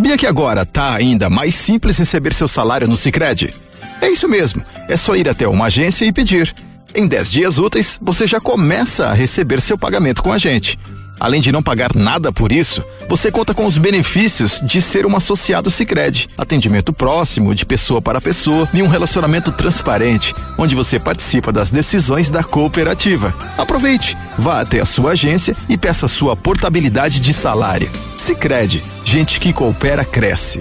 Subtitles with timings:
[0.00, 3.52] Sabia que agora tá ainda mais simples receber seu salário no Sicredi?
[4.00, 6.54] É isso mesmo, é só ir até uma agência e pedir.
[6.94, 10.78] Em 10 dias úteis, você já começa a receber seu pagamento com a gente.
[11.20, 15.14] Além de não pagar nada por isso, você conta com os benefícios de ser um
[15.14, 21.52] associado Sicredi, atendimento próximo, de pessoa para pessoa e um relacionamento transparente, onde você participa
[21.52, 23.34] das decisões da cooperativa.
[23.58, 27.90] Aproveite, vá até a sua agência e peça sua portabilidade de salário.
[28.16, 30.60] Sicredi, gente que coopera cresce.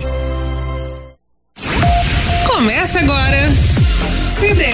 [2.46, 3.30] Começa agora.
[3.38, 4.69] Ar,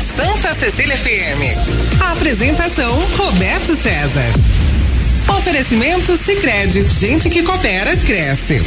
[0.00, 2.00] Santa Cecília FM.
[2.12, 4.32] Apresentação Roberto César.
[5.36, 8.62] Oferecimento Sicredi, gente que coopera cresce.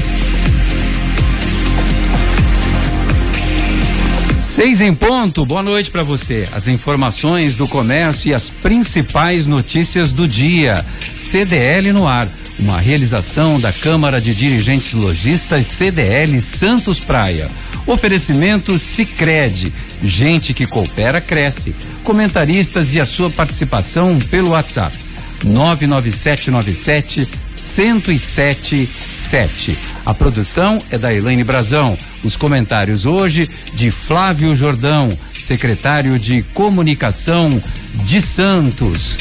[4.41, 6.47] Seis em ponto, boa noite para você.
[6.51, 10.85] As informações do comércio e as principais notícias do dia.
[11.15, 12.27] CDL no ar,
[12.59, 17.49] uma realização da Câmara de Dirigentes Logistas CDL Santos Praia.
[17.87, 21.75] Oferecimento Sicredi, gente que coopera cresce.
[22.03, 24.97] Comentaristas e a sua participação pelo WhatsApp
[25.43, 29.77] 99797 1077.
[30.05, 31.97] A produção é da Elaine Brazão.
[32.23, 37.61] Os comentários hoje de Flávio Jordão, secretário de Comunicação
[38.05, 39.17] de Santos.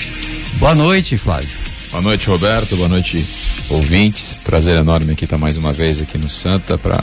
[0.54, 1.58] Boa noite, Flávio.
[1.90, 2.76] Boa noite, Roberto.
[2.76, 3.26] Boa noite,
[3.68, 4.38] ouvintes.
[4.44, 7.02] Prazer enorme aqui estar mais uma vez aqui no Santa para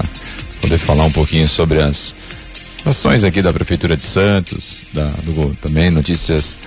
[0.61, 2.13] poder falar um pouquinho sobre as
[2.87, 6.57] ações aqui da Prefeitura de Santos, da, do, também notícias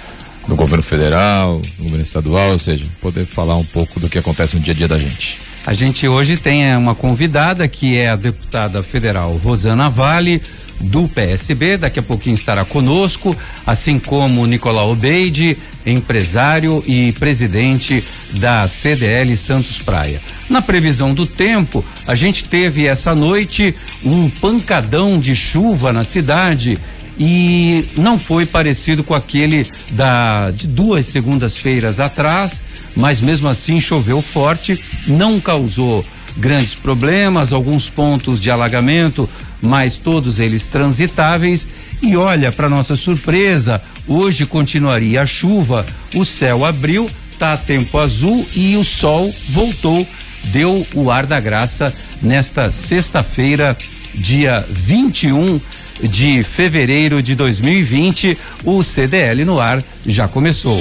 [0.46, 4.56] do governo federal, do governo estadual, ou seja, poder falar um pouco do que acontece
[4.56, 5.38] no dia a dia da gente.
[5.66, 10.42] A gente hoje tem é, uma convidada que é a deputada federal Rosana Vale,
[10.80, 13.36] do PSB, daqui a pouquinho estará conosco,
[13.66, 20.20] assim como Nicolau Obeide, empresário e presidente da CDL Santos Praia.
[20.48, 23.72] Na previsão do tempo, a gente teve essa noite
[24.04, 26.76] um pancadão de chuva na cidade
[27.16, 32.64] e não foi parecido com aquele da de duas segundas-feiras atrás,
[32.96, 34.76] mas mesmo assim choveu forte,
[35.06, 36.04] não causou
[36.36, 39.30] grandes problemas, alguns pontos de alagamento,
[39.62, 41.68] mas todos eles transitáveis.
[42.02, 48.44] E olha, para nossa surpresa, hoje continuaria a chuva, o céu abriu, tá tempo azul
[48.52, 50.04] e o sol voltou,
[50.44, 53.76] deu o ar da graça nesta sexta-feira,
[54.14, 55.60] dia 21
[56.02, 60.78] de fevereiro de 2020, o CDL no ar já começou.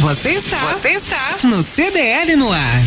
[0.00, 2.82] Você está, você está no CDL no ar.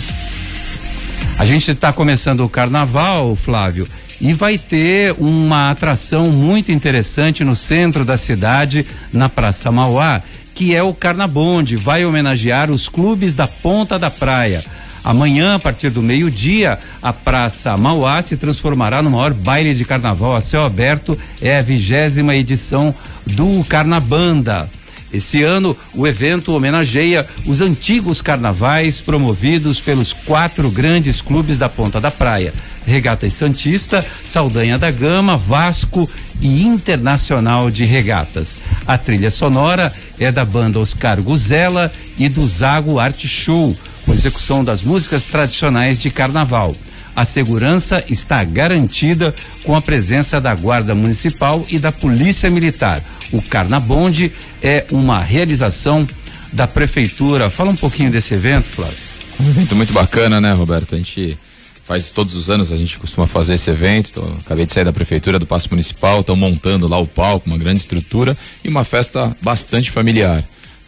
[1.38, 3.88] A gente está começando o carnaval, Flávio,
[4.22, 10.22] e vai ter uma atração muito interessante no centro da cidade, na Praça Mauá,
[10.54, 11.76] que é o Carnabonde.
[11.76, 14.64] Vai homenagear os clubes da Ponta da Praia.
[15.04, 20.36] Amanhã, a partir do meio-dia, a Praça Mauá se transformará no maior baile de carnaval
[20.36, 21.18] a céu aberto.
[21.42, 22.96] É a vigésima edição
[23.28, 24.70] do Carnabanda.
[25.14, 32.02] Esse ano, o evento homenageia os antigos carnavais promovidos pelos quatro grandes clubes da Ponta
[32.02, 32.52] da Praia:
[32.84, 36.10] Regatas Santista, Saldanha da Gama, Vasco
[36.42, 38.58] e Internacional de Regatas.
[38.88, 43.76] A trilha sonora é da banda Oscar Guzela e do Zago Art Show,
[44.06, 46.76] com execução das músicas tradicionais de carnaval.
[47.16, 49.34] A segurança está garantida
[49.64, 53.04] com a presença da Guarda Municipal e da Polícia Militar.
[53.32, 54.32] O Carnabonde
[54.62, 56.08] é uma realização
[56.52, 57.50] da Prefeitura.
[57.50, 58.98] Fala um pouquinho desse evento, Flávio.
[59.40, 60.96] Um evento muito bacana, né, Roberto?
[60.96, 61.38] A gente
[61.84, 64.24] faz todos os anos, a gente costuma fazer esse evento.
[64.46, 67.82] Acabei de sair da Prefeitura do Passo Municipal, estão montando lá o palco, uma grande
[67.82, 70.44] estrutura e uma festa bastante familiar.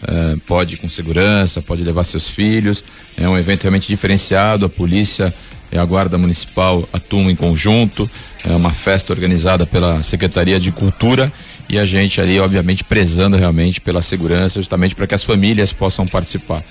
[0.07, 2.83] É, pode com segurança, pode levar seus filhos.
[3.17, 4.65] É um evento realmente diferenciado.
[4.65, 5.33] A polícia
[5.71, 8.09] e a Guarda Municipal atuam em conjunto.
[8.45, 11.31] É uma festa organizada pela Secretaria de Cultura
[11.67, 16.05] e a gente ali, obviamente, prezando realmente pela segurança, justamente para que as famílias possam
[16.05, 16.63] participar.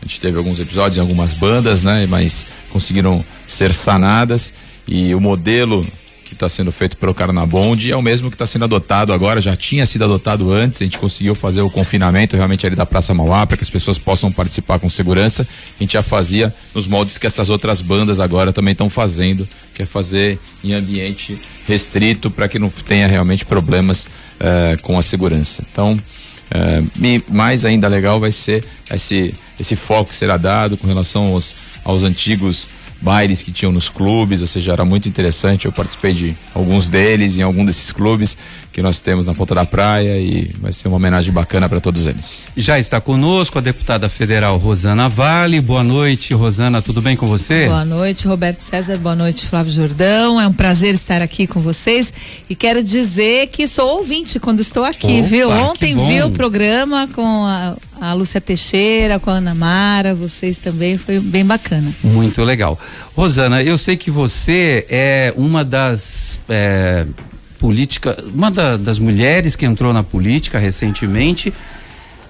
[0.00, 2.06] A gente teve alguns episódios em algumas bandas, né?
[2.06, 4.52] Mas conseguiram ser sanadas
[4.86, 5.86] e o modelo
[6.32, 9.54] que está sendo feito pelo Carnabonde é o mesmo que está sendo adotado agora, já
[9.54, 13.46] tinha sido adotado antes, a gente conseguiu fazer o confinamento realmente ali da Praça Mauá
[13.46, 15.46] para que as pessoas possam participar com segurança.
[15.78, 19.82] A gente já fazia nos moldes que essas outras bandas agora também estão fazendo, que
[19.82, 24.08] é fazer em ambiente restrito para que não tenha realmente problemas
[24.40, 25.62] eh, com a segurança.
[25.70, 26.00] Então,
[26.50, 31.54] eh, mais ainda legal vai ser esse, esse foco que será dado com relação aos
[31.84, 32.68] aos antigos
[33.02, 35.66] bailes que tinham nos clubes, ou seja, era muito interessante.
[35.66, 38.38] Eu participei de alguns deles em algum desses clubes
[38.72, 42.06] que nós temos na Ponta da Praia e vai ser uma homenagem bacana para todos
[42.06, 42.48] eles.
[42.56, 45.60] Já está conosco a deputada federal Rosana Vale.
[45.60, 47.66] Boa noite, Rosana, tudo bem com você?
[47.66, 48.96] Boa noite, Roberto César.
[48.96, 50.40] Boa noite, Flávio Jordão.
[50.40, 52.14] É um prazer estar aqui com vocês
[52.48, 55.50] e quero dizer que sou ouvinte quando estou aqui, Opa, viu?
[55.50, 60.98] Ontem vi o programa com a, a Lúcia Teixeira, com a Ana Mara, vocês também,
[60.98, 61.94] foi bem bacana.
[62.02, 62.76] Muito legal.
[63.14, 67.06] Rosana, eu sei que você é uma das é,
[68.34, 71.54] uma da, das mulheres que entrou na política recentemente.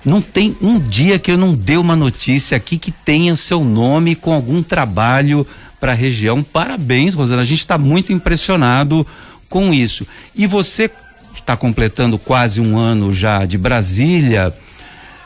[0.05, 4.15] Não tem um dia que eu não dê uma notícia aqui que tenha seu nome
[4.15, 5.47] com algum trabalho
[5.81, 6.43] para a região.
[6.43, 7.41] Parabéns, Rosana.
[7.41, 9.07] A gente está muito impressionado
[9.49, 10.07] com isso.
[10.35, 10.91] E você
[11.35, 14.55] está completando quase um ano já de Brasília.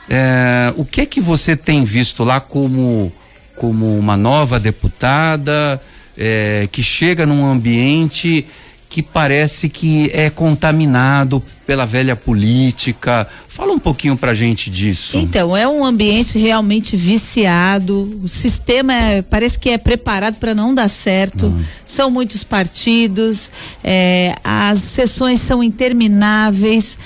[0.09, 3.11] É, o que é que você tem visto lá como,
[3.55, 5.81] como uma nova deputada
[6.17, 8.45] é, que chega num ambiente
[8.89, 13.27] que parece que é contaminado pela velha política.
[13.49, 15.17] Fala um pouquinho pra gente disso.
[15.17, 18.17] Então, é um ambiente realmente viciado.
[18.23, 21.47] O sistema é, parece que é preparado para não dar certo.
[21.47, 21.63] Hum.
[21.83, 23.51] São muitos partidos,
[23.83, 26.97] é, as sessões são intermináveis,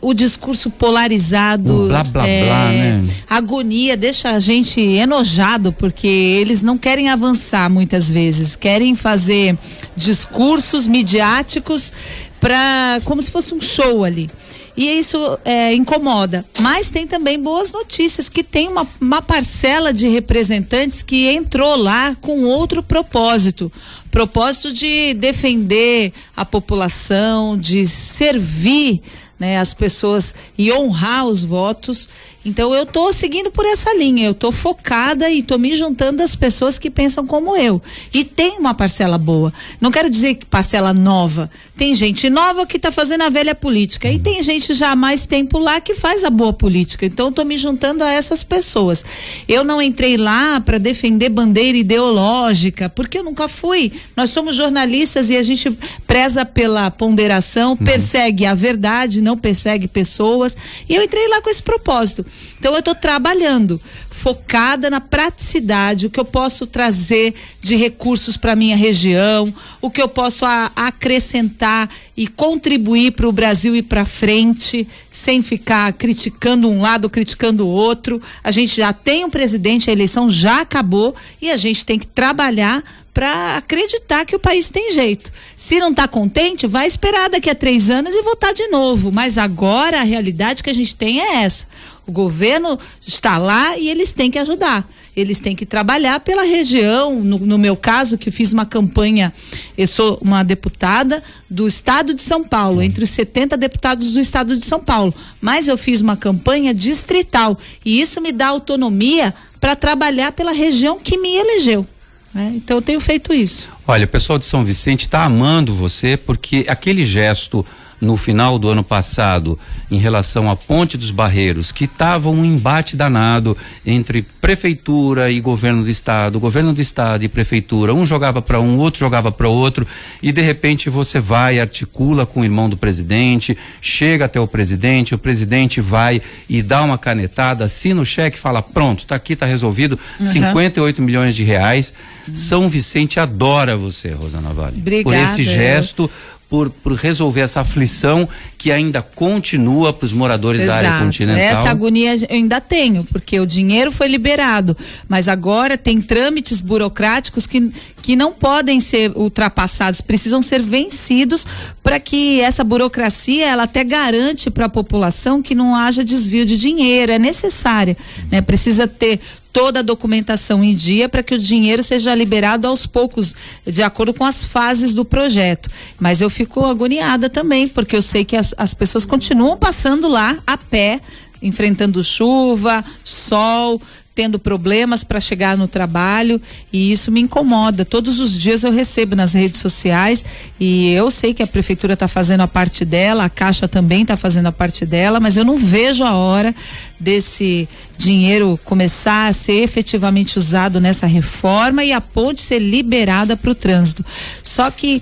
[0.00, 3.06] o discurso polarizado, blá blá é, blá, né?
[3.28, 9.56] Agonia deixa a gente enojado porque eles não querem avançar muitas vezes, querem fazer
[9.96, 11.92] discursos midiáticos
[12.40, 14.30] para como se fosse um show ali.
[14.76, 16.44] E isso é, incomoda.
[16.60, 22.16] Mas tem também boas notícias, que tem uma, uma parcela de representantes que entrou lá
[22.20, 23.72] com outro propósito.
[24.08, 29.02] Propósito de defender a população, de servir
[29.38, 32.08] né, as pessoas e honrar os votos.
[32.48, 36.34] Então eu estou seguindo por essa linha, eu estou focada e estou me juntando às
[36.34, 37.80] pessoas que pensam como eu.
[38.12, 39.52] E tem uma parcela boa.
[39.80, 41.50] Não quero dizer que parcela nova.
[41.76, 45.26] Tem gente nova que está fazendo a velha política e tem gente já há mais
[45.26, 47.06] tempo lá que faz a boa política.
[47.06, 49.04] Então estou me juntando a essas pessoas.
[49.46, 53.92] Eu não entrei lá para defender bandeira ideológica, porque eu nunca fui.
[54.16, 55.70] Nós somos jornalistas e a gente
[56.06, 57.76] preza pela ponderação, uhum.
[57.76, 60.56] persegue a verdade, não persegue pessoas.
[60.88, 62.24] E eu entrei lá com esse propósito.
[62.58, 63.80] Então eu estou trabalhando,
[64.10, 70.02] focada na praticidade, o que eu posso trazer de recursos para minha região, o que
[70.02, 76.68] eu posso a, acrescentar e contribuir para o Brasil ir para frente, sem ficar criticando
[76.68, 78.20] um lado, criticando o outro.
[78.42, 82.06] A gente já tem um presidente, a eleição já acabou e a gente tem que
[82.06, 82.82] trabalhar
[83.14, 85.32] para acreditar que o país tem jeito.
[85.56, 89.10] Se não está contente, vai esperar daqui a três anos e votar de novo.
[89.10, 91.66] Mas agora a realidade que a gente tem é essa.
[92.08, 94.88] O governo está lá e eles têm que ajudar.
[95.14, 97.20] Eles têm que trabalhar pela região.
[97.22, 99.30] No, no, meu caso, que fiz uma campanha,
[99.76, 104.56] eu sou uma deputada do estado de São Paulo, entre os 70 deputados do estado
[104.56, 105.14] de São Paulo.
[105.38, 107.58] Mas eu fiz uma campanha distrital.
[107.84, 111.86] E isso me dá autonomia para trabalhar pela região que me elegeu.
[112.32, 112.54] Né?
[112.54, 113.68] Então eu tenho feito isso.
[113.86, 117.66] Olha, o pessoal de São Vicente está amando você porque aquele gesto
[118.00, 119.58] no final do ano passado
[119.90, 125.82] em relação à Ponte dos Barreiros, que estava um embate danado entre prefeitura e governo
[125.82, 129.86] do estado, governo do estado e prefeitura, um jogava para um, outro jogava para outro,
[130.22, 135.14] e de repente você vai, articula com o irmão do presidente, chega até o presidente,
[135.14, 139.46] o presidente vai e dá uma canetada, assina o cheque, fala: "Pronto, tá aqui, tá
[139.46, 140.26] resolvido, uhum.
[140.26, 141.92] 58 milhões de reais".
[142.26, 142.34] Uhum.
[142.34, 144.78] São Vicente adora você, Rosana Vale.
[144.78, 145.04] Obrigada.
[145.04, 146.10] Por esse gesto,
[146.48, 150.82] por, por resolver essa aflição que ainda continua para os moradores Exato.
[150.82, 151.42] da área continental.
[151.42, 154.76] Essa agonia eu ainda tenho, porque o dinheiro foi liberado,
[155.06, 157.70] mas agora tem trâmites burocráticos que,
[158.08, 161.46] que não podem ser ultrapassados, precisam ser vencidos
[161.82, 166.56] para que essa burocracia ela até garante para a população que não haja desvio de
[166.56, 167.94] dinheiro, é necessária,
[168.30, 168.40] né?
[168.40, 169.20] Precisa ter
[169.52, 173.36] toda a documentação em dia para que o dinheiro seja liberado aos poucos,
[173.66, 175.68] de acordo com as fases do projeto.
[176.00, 180.38] Mas eu fico agoniada também, porque eu sei que as, as pessoas continuam passando lá
[180.46, 180.98] a pé,
[181.42, 183.78] enfrentando chuva, sol,
[184.18, 187.84] tendo problemas para chegar no trabalho e isso me incomoda.
[187.84, 190.24] Todos os dias eu recebo nas redes sociais
[190.58, 194.16] e eu sei que a prefeitura está fazendo a parte dela, a Caixa também está
[194.16, 196.52] fazendo a parte dela, mas eu não vejo a hora
[196.98, 203.52] desse dinheiro começar a ser efetivamente usado nessa reforma e a ponte ser liberada para
[203.52, 204.04] o trânsito.
[204.42, 205.00] Só que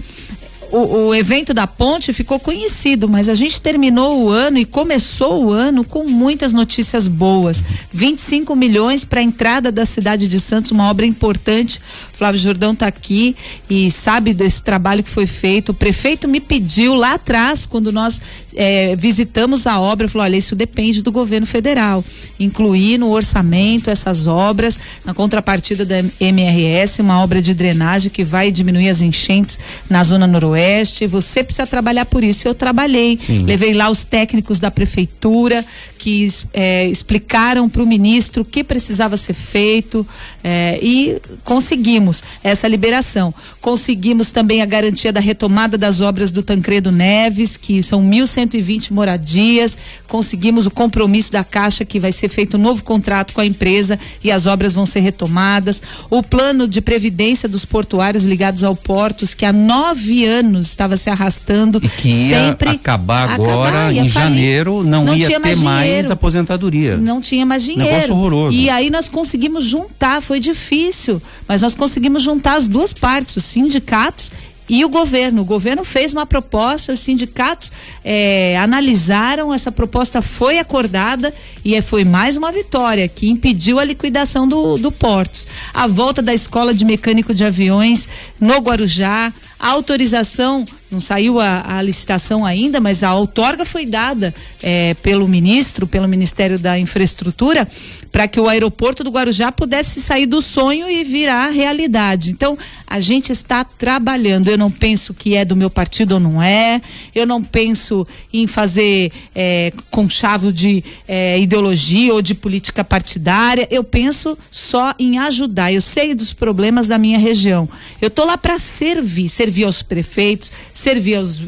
[0.72, 5.44] o, o, evento da ponte ficou conhecido, mas a gente terminou o ano e começou
[5.44, 7.64] o ano com muitas notícias boas.
[7.92, 11.80] 25 milhões para a entrada da cidade de Santos, uma obra importante.
[12.16, 13.36] Flávio Jordão está aqui
[13.68, 15.70] e sabe desse trabalho que foi feito.
[15.70, 18.22] O prefeito me pediu lá atrás, quando nós
[18.54, 22.02] é, visitamos a obra, falou: olha, isso depende do governo federal.
[22.40, 28.50] Incluir no orçamento essas obras, na contrapartida da MRS, uma obra de drenagem que vai
[28.50, 31.06] diminuir as enchentes na zona noroeste.
[31.06, 32.48] Você precisa trabalhar por isso.
[32.48, 33.44] Eu trabalhei, Sim.
[33.44, 35.64] levei lá os técnicos da prefeitura
[35.98, 40.06] que é, explicaram para o ministro o que precisava ser feito
[40.44, 42.05] é, e conseguimos
[42.42, 43.32] essa liberação.
[43.60, 49.76] Conseguimos também a garantia da retomada das obras do Tancredo Neves, que são 1.120 moradias.
[50.06, 53.98] Conseguimos o compromisso da Caixa que vai ser feito um novo contrato com a empresa
[54.22, 55.82] e as obras vão ser retomadas.
[56.10, 61.10] O plano de previdência dos portuários ligados ao portos, que há nove anos estava se
[61.10, 61.80] arrastando.
[61.82, 66.10] E que ia sempre acabar agora acabar, em janeiro, não, não ia ter mais, mais
[66.10, 66.96] aposentadoria.
[66.96, 67.90] Não tinha mais dinheiro.
[67.90, 68.56] Negócio horroroso.
[68.56, 73.44] E aí nós conseguimos juntar, foi difícil, mas nós conseguimos juntar as duas partes, os
[73.44, 74.30] sindicatos
[74.68, 75.42] e o governo.
[75.42, 77.72] O governo fez uma proposta, os sindicatos
[78.04, 81.32] é, analisaram, essa proposta foi acordada
[81.64, 85.46] e foi mais uma vitória que impediu a liquidação do, do Portos.
[85.72, 88.08] A volta da escola de mecânico de aviões
[88.40, 94.34] no Guarujá, a autorização, não saiu a, a, licitação ainda, mas a outorga foi dada
[94.62, 97.66] é, pelo ministro, pelo Ministério da Infraestrutura,
[98.12, 102.30] para que o aeroporto do Guarujá pudesse sair do sonho e virar realidade.
[102.30, 104.48] Então, a gente está trabalhando.
[104.48, 106.80] Eu não penso que é do meu partido ou não é,
[107.14, 113.82] eu não penso em fazer é, conchavo de é, ideologia ou de política partidária, eu
[113.82, 115.72] penso só em ajudar.
[115.72, 117.68] Eu sei dos problemas da minha região.
[118.00, 121.40] Eu estou lá para servir, servir servir aos prefeitos, servir aos,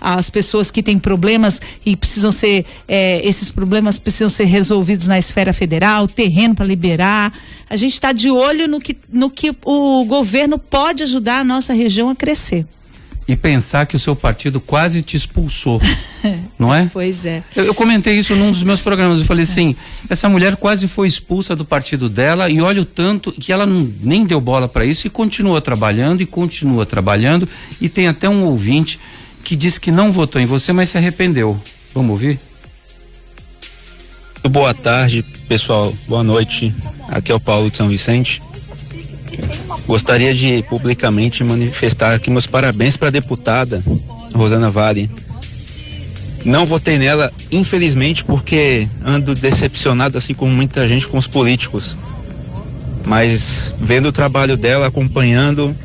[0.00, 5.18] às pessoas que têm problemas e precisam ser, é, esses problemas precisam ser resolvidos na
[5.18, 7.32] esfera federal, terreno para liberar.
[7.70, 11.72] A gente está de olho no que, no que o governo pode ajudar a nossa
[11.72, 12.66] região a crescer
[13.28, 15.80] e pensar que o seu partido quase te expulsou,
[16.58, 16.90] não é?
[16.92, 17.44] Pois é.
[17.54, 19.20] Eu, eu, comentei isso num dos meus programas.
[19.20, 19.76] Eu falei assim:
[20.08, 23.88] essa mulher quase foi expulsa do partido dela e olha o tanto que ela não,
[24.02, 27.48] nem deu bola para isso e continua trabalhando e continua trabalhando.
[27.80, 28.98] E tem até um ouvinte
[29.44, 31.60] que disse que não votou em você, mas se arrependeu.
[31.94, 32.40] Vamos ouvir?
[34.48, 35.92] Boa tarde, pessoal.
[36.08, 36.74] Boa noite.
[37.08, 38.42] Aqui é o Paulo de São Vicente.
[39.86, 43.82] Gostaria de publicamente manifestar aqui meus parabéns para a deputada
[44.34, 45.10] Rosana Vale.
[46.44, 51.96] Não votei nela, infelizmente, porque ando decepcionado, assim como muita gente, com os políticos.
[53.04, 55.76] Mas vendo o trabalho dela, acompanhando,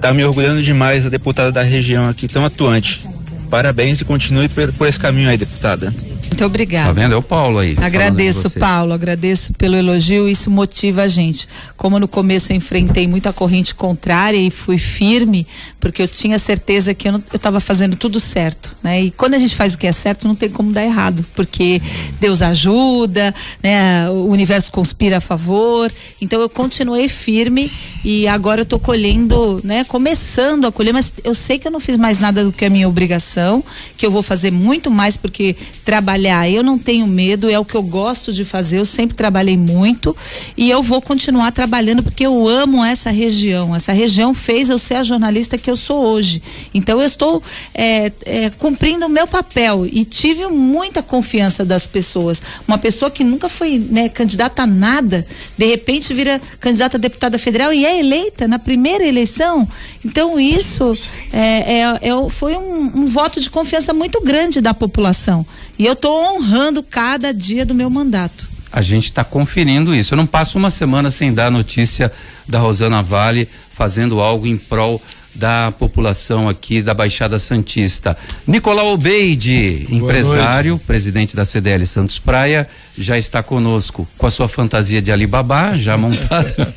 [0.00, 3.02] tá me orgulhando demais a deputada da região aqui, tão atuante.
[3.50, 5.92] Parabéns e continue por, por esse caminho aí, deputada.
[6.30, 6.86] Muito obrigada.
[6.86, 7.14] Tá vendo?
[7.14, 7.76] É o Paulo aí.
[7.78, 11.48] Agradeço, Paulo, agradeço pelo elogio, isso motiva a gente.
[11.76, 15.46] Como no começo eu enfrentei muita corrente contrária e fui firme,
[15.78, 19.02] porque eu tinha certeza que eu estava fazendo tudo certo, né?
[19.02, 21.82] E quando a gente faz o que é certo, não tem como dar errado, porque
[22.20, 24.08] Deus ajuda, né?
[24.08, 25.92] O universo conspira a favor.
[26.20, 27.72] Então eu continuei firme
[28.04, 29.84] e agora eu estou colhendo, né?
[29.84, 32.70] Começando a colher, mas eu sei que eu não fiz mais nada do que a
[32.70, 33.64] minha obrigação,
[33.96, 36.48] que eu vou fazer muito mais porque trabalhar trabalhar.
[36.48, 38.78] Eu não tenho medo, é o que eu gosto de fazer.
[38.78, 40.14] Eu sempre trabalhei muito
[40.56, 43.74] e eu vou continuar trabalhando porque eu amo essa região.
[43.74, 46.42] Essa região fez eu ser a jornalista que eu sou hoje.
[46.74, 47.42] Então eu estou
[47.74, 52.42] é, é, cumprindo o meu papel e tive muita confiança das pessoas.
[52.68, 57.38] Uma pessoa que nunca foi né, candidata a nada, de repente vira candidata a deputada
[57.38, 59.66] federal e é eleita na primeira eleição.
[60.04, 60.96] Então isso
[61.32, 65.46] é, é, é foi um, um voto de confiança muito grande da população.
[65.80, 68.46] E eu estou honrando cada dia do meu mandato.
[68.70, 70.12] A gente está conferindo isso.
[70.12, 72.12] Eu não passo uma semana sem dar notícia
[72.46, 75.00] da Rosana Vale fazendo algo em prol
[75.34, 78.14] da população aqui da Baixada Santista.
[78.46, 82.68] Nicolau Obeide, empresário, presidente da CDL Santos Praia,
[82.98, 86.74] já está conosco com a sua fantasia de Alibaba já montada.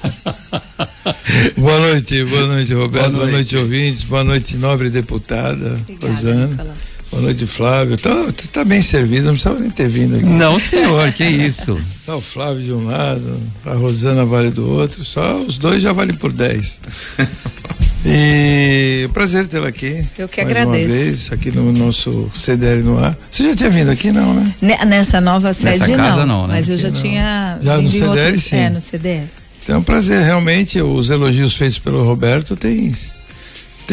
[1.57, 6.07] boa noite, boa noite, Roberto, boa noite, boa noite ouvintes, boa noite, nobre deputada Obrigada,
[6.07, 6.47] Rosana.
[6.47, 6.92] Nicolau.
[7.13, 7.95] Boa noite, Flávio.
[7.95, 8.09] Tá,
[8.51, 10.25] tá bem servido, não precisava nem ter vindo aqui.
[10.25, 11.79] Não, senhor, que isso.
[12.07, 15.93] Tá o Flávio de um lado, a Rosana vale do outro, só os dois já
[15.93, 16.81] valem por 10.
[18.05, 20.05] E prazer tê-la aqui.
[20.17, 20.85] Eu que mais agradeço.
[20.85, 23.17] Uma vez, aqui no nosso CDL no ar.
[23.31, 24.53] Você já tinha vindo aqui, não, né?
[24.85, 26.55] Nessa nova sede, Nessa casa, não, não né?
[26.55, 27.01] Mas eu já não.
[27.01, 27.57] tinha.
[27.61, 28.57] Já no CDL, outros, sim.
[28.57, 29.29] É, no CDL.
[29.63, 32.93] Então é um prazer, realmente, os elogios feitos pelo Roberto têm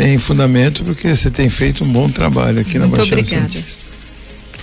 [0.01, 3.49] tem fundamento porque você tem feito um bom trabalho aqui Muito na Baixada obrigada.
[3.51, 3.81] Santista.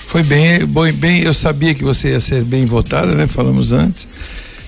[0.07, 3.27] Foi bem, bom, bem, eu sabia que você ia ser bem votada, né?
[3.27, 4.07] Falamos antes.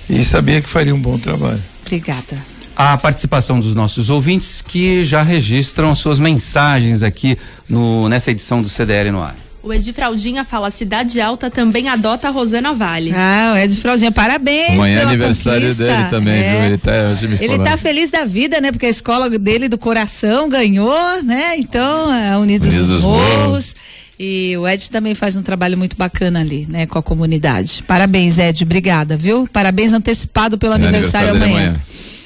[0.08, 1.62] E sabia que faria um bom trabalho.
[1.82, 2.38] Obrigada.
[2.76, 7.36] A participação dos nossos ouvintes que já registram as suas mensagens aqui
[7.68, 9.36] no, nessa edição do CDL no ar.
[9.62, 13.12] O Ed Fraldinha fala: Cidade Alta também adota a Rosana Vale.
[13.14, 14.72] Ah, o Ed Fraldinha, parabéns.
[14.72, 15.84] Amanhã é aniversário conquista.
[15.84, 16.52] dele também, É.
[16.56, 16.64] viu?
[16.66, 17.64] Ele tá hoje me Ele falando.
[17.66, 18.72] tá feliz da vida, né?
[18.72, 21.58] Porque a escola dele do coração ganhou, né?
[21.58, 23.38] Então, é a Unidos, Unidos dos Morros.
[23.48, 23.76] Morros.
[24.22, 26.86] E o Ed também faz um trabalho muito bacana ali, né?
[26.86, 27.84] Com a comunidade.
[27.88, 28.64] Parabéns, Ed.
[28.64, 29.48] Obrigada, viu?
[29.52, 31.76] Parabéns antecipado pelo É aniversário, dele amanhã.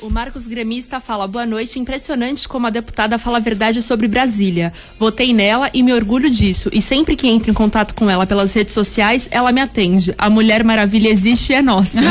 [0.03, 1.79] O Marcos Gremista fala: Boa noite.
[1.79, 4.73] Impressionante como a deputada fala a verdade sobre Brasília.
[4.99, 6.69] Votei nela e me orgulho disso.
[6.73, 10.13] E sempre que entro em contato com ela pelas redes sociais, ela me atende.
[10.17, 11.97] A Mulher Maravilha existe e é nossa.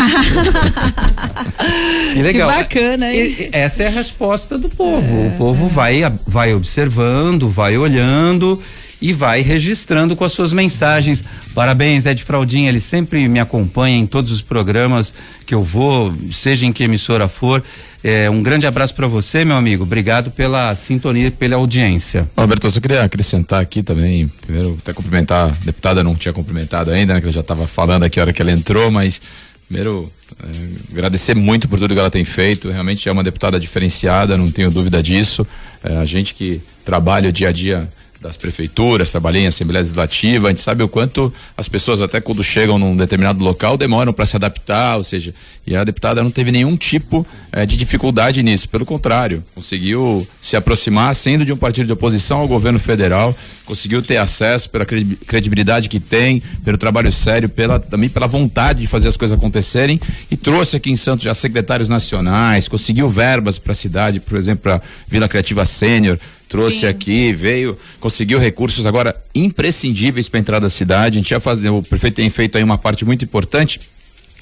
[2.15, 2.49] Que legal.
[2.51, 3.37] Que bacana, hein?
[3.39, 5.27] E- Essa é a resposta do povo.
[5.27, 8.61] O povo vai, vai observando, vai olhando
[9.03, 11.25] e vai registrando com as suas mensagens.
[11.53, 15.13] Parabéns, Ed Fraldinha, ele sempre me acompanha em todos os programas
[15.45, 17.63] que eu vou, seja em que emissora for.
[18.05, 19.83] É, um grande abraço para você, meu amigo.
[19.83, 22.29] Obrigado pela sintonia e pela audiência.
[22.37, 26.91] Roberto, eu só queria acrescentar aqui também, primeiro até cumprimentar, a deputada não tinha cumprimentado
[26.93, 29.21] ainda, né, que ela já estava falando aqui a hora que ela entrou, mas
[29.69, 30.47] primeiro eh,
[30.93, 34.71] agradecer muito por tudo que ela tem feito, realmente é uma deputada diferenciada, não tenho
[34.71, 35.47] dúvida disso,
[35.85, 37.89] Eh, a gente que trabalha o dia a dia
[38.23, 42.43] das prefeituras, trabalhei em Assembleia Legislativa, a gente sabe o quanto as pessoas até quando
[42.43, 45.35] chegam num determinado local demoram para se adaptar, ou seja,
[45.67, 50.57] e a deputada não teve nenhum tipo eh, de dificuldade nisso, pelo contrário, conseguiu se
[50.57, 55.17] aproximar sendo de um partido de oposição ao governo federal, conseguiu ter acesso pela credi-
[55.17, 60.01] credibilidade que tem, pelo trabalho sério, pela também pela vontade de fazer as coisas acontecerem
[60.31, 64.63] e trouxe aqui em Santos já secretários nacionais, conseguiu verbas para a cidade, por exemplo,
[64.63, 66.19] para Vila Criativa Sênior,
[66.53, 71.17] trouxe aqui, veio, conseguiu recursos agora imprescindíveis para entrar da cidade.
[71.17, 73.81] A gente já faz, o prefeito tem feito aí uma parte muito importante.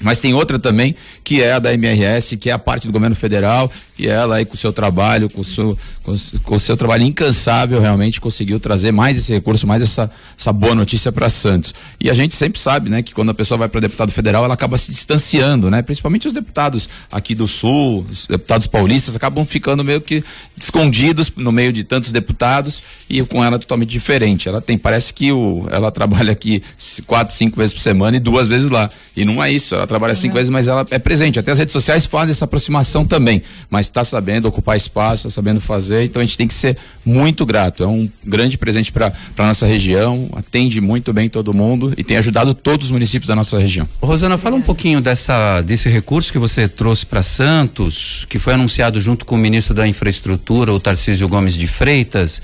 [0.01, 3.15] Mas tem outra também, que é a da MRS, que é a parte do governo
[3.15, 7.03] federal, e ela aí com o seu trabalho, com o seu, com, o seu trabalho
[7.03, 11.75] incansável, realmente conseguiu trazer mais esse recurso, mais essa, essa boa notícia para Santos.
[11.99, 14.55] E a gente sempre sabe, né, que quando a pessoa vai para deputado federal, ela
[14.55, 15.83] acaba se distanciando, né?
[15.83, 20.23] Principalmente os deputados aqui do Sul, os deputados paulistas, acabam ficando meio que
[20.57, 24.49] escondidos no meio de tantos deputados e com ela totalmente diferente.
[24.49, 26.63] Ela tem, parece que o, ela trabalha aqui
[27.05, 28.89] quatro, cinco vezes por semana e duas vezes lá.
[29.15, 31.37] E não é isso, ela trabalha cinco vezes, mas ela é presente.
[31.37, 35.59] Até as redes sociais fazem essa aproximação também, mas está sabendo ocupar espaço, está sabendo
[35.59, 37.83] fazer, então a gente tem que ser muito grato.
[37.83, 42.15] É um grande presente para a nossa região, atende muito bem todo mundo e tem
[42.15, 43.87] ajudado todos os municípios da nossa região.
[44.01, 49.01] Rosana, fala um pouquinho dessa, desse recurso que você trouxe para Santos, que foi anunciado
[49.01, 52.41] junto com o ministro da Infraestrutura, o Tarcísio Gomes de Freitas,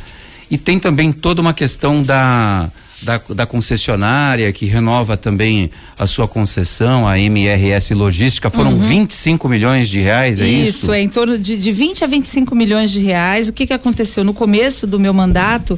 [0.52, 2.70] e tem também toda uma questão da,
[3.02, 8.50] da, da concessionária que renova também a sua concessão, a MRS Logística.
[8.50, 10.78] Foram 25 milhões de reais, é isso?
[10.86, 13.50] Isso, é em torno de, de 20 a 25 milhões de reais.
[13.50, 14.24] O que, que aconteceu?
[14.24, 15.78] No começo do meu mandato,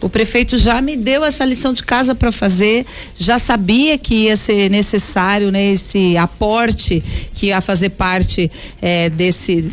[0.00, 4.36] o prefeito já me deu essa lição de casa para fazer, já sabia que ia
[4.36, 7.02] ser necessário né, esse aporte
[7.34, 9.70] que ia fazer parte eh, desse.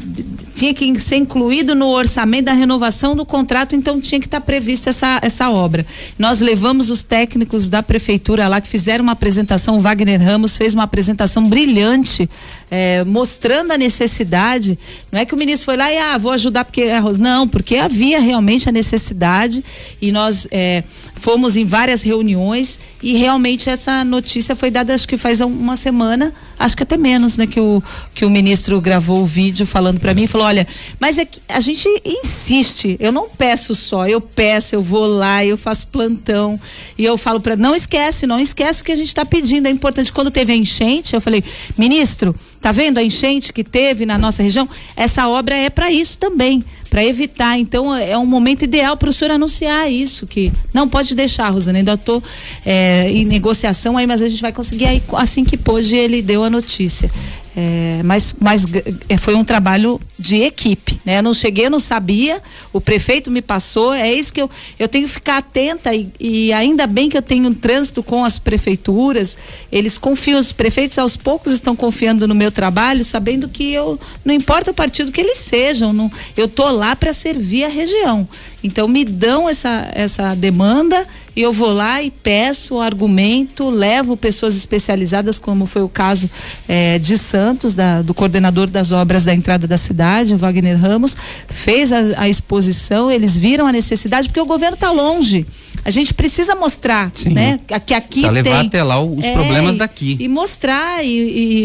[0.56, 4.90] Tinha que ser incluído no orçamento da renovação do contrato, então tinha que estar prevista
[4.90, 5.86] essa, essa obra.
[6.18, 10.74] Nós levamos os técnicos da prefeitura lá que fizeram uma apresentação, o Wagner Ramos fez
[10.74, 12.30] uma apresentação brilhante,
[12.70, 14.78] eh, mostrando a necessidade.
[15.12, 17.18] Não é que o ministro foi lá e ah, vou ajudar porque é arroz.
[17.18, 19.64] Não, porque havia realmente a necessidade
[20.02, 20.84] e nós eh,
[21.16, 25.76] fomos em várias reuniões e realmente essa notícia foi dada acho que faz um- uma
[25.76, 27.82] semana, acho que até menos, né, que o
[28.14, 30.68] que o ministro gravou o vídeo falando para mim e falou, olha,
[31.00, 35.46] mas é que a gente insiste, eu não peço só, eu peço, eu vou lá,
[35.46, 36.60] eu faço plantão
[36.98, 39.72] e eu falo para não esquece, não esquece o que a gente está pedindo, é
[39.72, 40.12] importante.
[40.12, 41.44] Quando teve a enchente, eu falei,
[41.78, 44.68] ministro, tá vendo a enchente que teve na nossa região?
[44.96, 47.58] Essa obra é para isso também, para evitar.
[47.58, 51.80] Então é um momento ideal para o senhor anunciar isso, que não pode deixar, Rosana.
[51.80, 52.22] Ainda estou
[52.66, 56.50] em negociação aí, mas a gente vai conseguir aí assim que pôde ele deu a
[56.50, 57.12] notícia.
[57.60, 58.66] É, mas mas
[59.10, 61.18] é, foi um trabalho de equipe, né?
[61.18, 62.40] Eu não cheguei, não sabia,
[62.72, 66.54] o prefeito me passou, é isso que eu, eu tenho que ficar atenta e, e
[66.54, 69.40] ainda bem que eu tenho um trânsito com as prefeituras,
[69.72, 74.36] eles confiam, os prefeitos aos poucos estão confiando no meu trabalho, sabendo que eu, não
[74.36, 78.30] importa o partido que eles sejam, não, eu tô lá para servir a região.
[78.64, 84.58] Então me dão essa, essa demanda, e eu vou lá e peço, argumento, levo pessoas
[84.58, 86.30] especializadas, como foi o caso
[86.68, 91.16] eh, de Santos, da, do coordenador das obras da entrada da cidade, o Wagner Ramos,
[91.48, 95.46] fez a, a exposição, eles viram a necessidade, porque o governo está longe.
[95.86, 97.30] A gente precisa mostrar, Sim.
[97.30, 97.60] né?
[97.86, 98.68] Que aqui Precisa levar tem.
[98.68, 100.18] até lá os É, problemas daqui.
[100.20, 101.08] E mostrar e,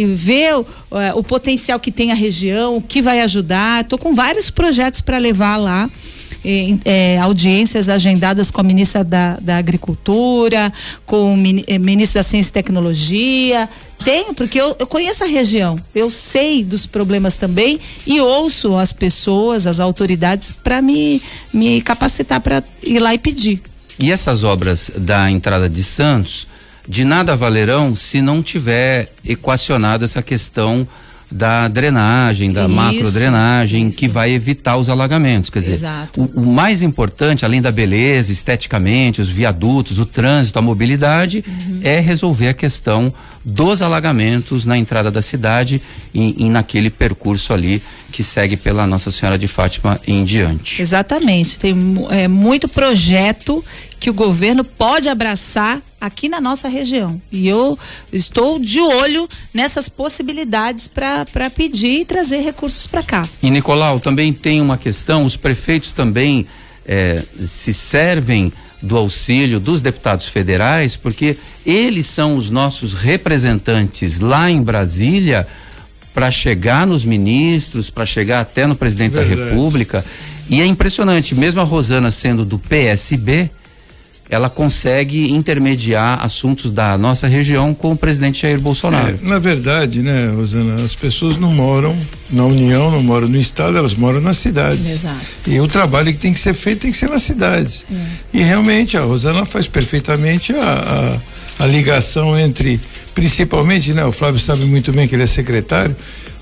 [0.02, 3.82] e ver o, eh, o potencial que tem a região, o que vai ajudar.
[3.82, 5.90] Estou com vários projetos para levar lá.
[6.44, 10.72] Eh, audiências agendadas com a ministra da, da Agricultura,
[11.06, 13.68] com o eh, ministro da Ciência e Tecnologia.
[14.04, 18.92] Tenho, porque eu, eu conheço a região, eu sei dos problemas também e ouço as
[18.92, 23.62] pessoas, as autoridades, para me, me capacitar para ir lá e pedir.
[23.98, 26.48] E essas obras da entrada de Santos,
[26.88, 30.86] de nada valerão se não tiver equacionado essa questão
[31.32, 33.98] da drenagem, da Isso, macrodrenagem, isso.
[33.98, 35.50] que vai evitar os alagamentos.
[35.50, 40.62] Quer dizer, o, o mais importante, além da beleza, esteticamente, os viadutos, o trânsito, a
[40.62, 41.80] mobilidade, Uhum.
[41.82, 43.12] é resolver a questão
[43.44, 45.80] dos alagamentos na entrada da cidade
[46.14, 50.80] e, e naquele percurso ali que segue pela Nossa Senhora de Fátima em diante.
[50.80, 51.58] Exatamente.
[51.58, 51.74] Tem
[52.10, 53.64] é, muito projeto
[54.02, 57.22] que o governo pode abraçar aqui na nossa região.
[57.30, 57.78] E eu
[58.12, 63.22] estou de olho nessas possibilidades para pedir e trazer recursos para cá.
[63.40, 66.44] E Nicolau, também tem uma questão, os prefeitos também
[66.84, 74.50] eh, se servem do auxílio dos deputados federais, porque eles são os nossos representantes lá
[74.50, 75.46] em Brasília
[76.12, 79.50] para chegar nos ministros, para chegar até no presidente da Verdade.
[79.50, 80.04] República.
[80.50, 83.48] E é impressionante, mesmo a Rosana sendo do PSB,
[84.34, 89.18] ela consegue intermediar assuntos da nossa região com o presidente Jair Bolsonaro.
[89.22, 91.94] É, na verdade, né, Rosana, as pessoas não moram
[92.30, 94.88] na União, não moram no Estado, elas moram nas cidades.
[94.88, 95.20] Exato.
[95.46, 97.84] E o trabalho que tem que ser feito tem que ser nas cidades.
[97.92, 97.96] É.
[98.38, 101.18] E realmente a Rosana faz perfeitamente a,
[101.58, 102.80] a, a ligação entre,
[103.14, 105.94] principalmente, né, o Flávio sabe muito bem que ele é secretário,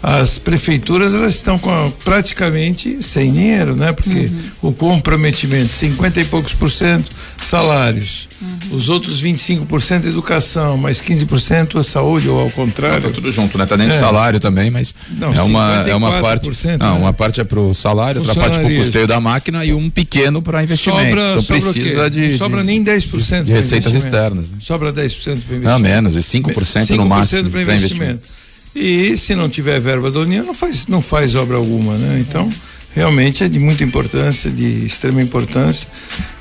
[0.03, 3.93] as prefeituras elas estão com a- praticamente sem dinheiro, né?
[3.93, 4.31] Porque
[4.63, 7.11] o comprometimento, 50 e poucos por cento
[7.43, 8.27] salários,
[8.71, 13.03] os outros 25% educação, mais 15% a saúde ou ao Não, contrário.
[13.03, 13.67] tá tudo junto, né?
[13.67, 13.97] Tá dentro É.
[13.97, 17.01] do salário também, mas Não, é uma é uma parte, 54%, não, né?
[17.01, 20.63] uma parte é pro salário, outra parte pro custeio da máquina e um pequeno para
[20.63, 20.99] investimento.
[21.09, 22.11] Sobra, então sobra o precisa quê?
[22.11, 24.57] de Não sobra de, nem 10% de pra receitas externas, né?
[24.61, 25.63] Sobra 10% para investimento.
[25.65, 26.60] Não, menos, e 5%
[26.97, 28.29] no máximo para pra investimento.
[28.75, 32.19] E se não tiver verba da União, não faz, não faz obra alguma, né?
[32.21, 32.49] Então,
[32.95, 35.89] realmente é de muita importância, de extrema importância.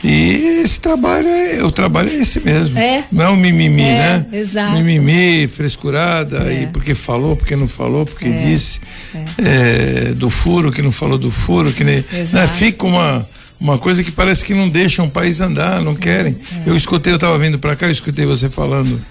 [0.04, 2.78] E esse trabalho é, o trabalho é esse mesmo.
[2.78, 3.04] É.
[3.12, 4.26] Não é um mimimi, É, né?
[4.34, 4.74] exato.
[4.74, 6.64] Mimimi, frescurada, É.
[6.64, 8.80] e porque falou, porque não falou, porque disse.
[9.38, 12.04] É, do furo, que não falou do furo, que nem.
[12.32, 12.48] Né?
[12.48, 13.28] Fica uma.
[13.60, 16.38] Uma coisa que parece que não deixa um país andar, não querem.
[16.66, 16.70] É.
[16.70, 19.02] Eu escutei, eu estava vindo para cá, eu escutei você falando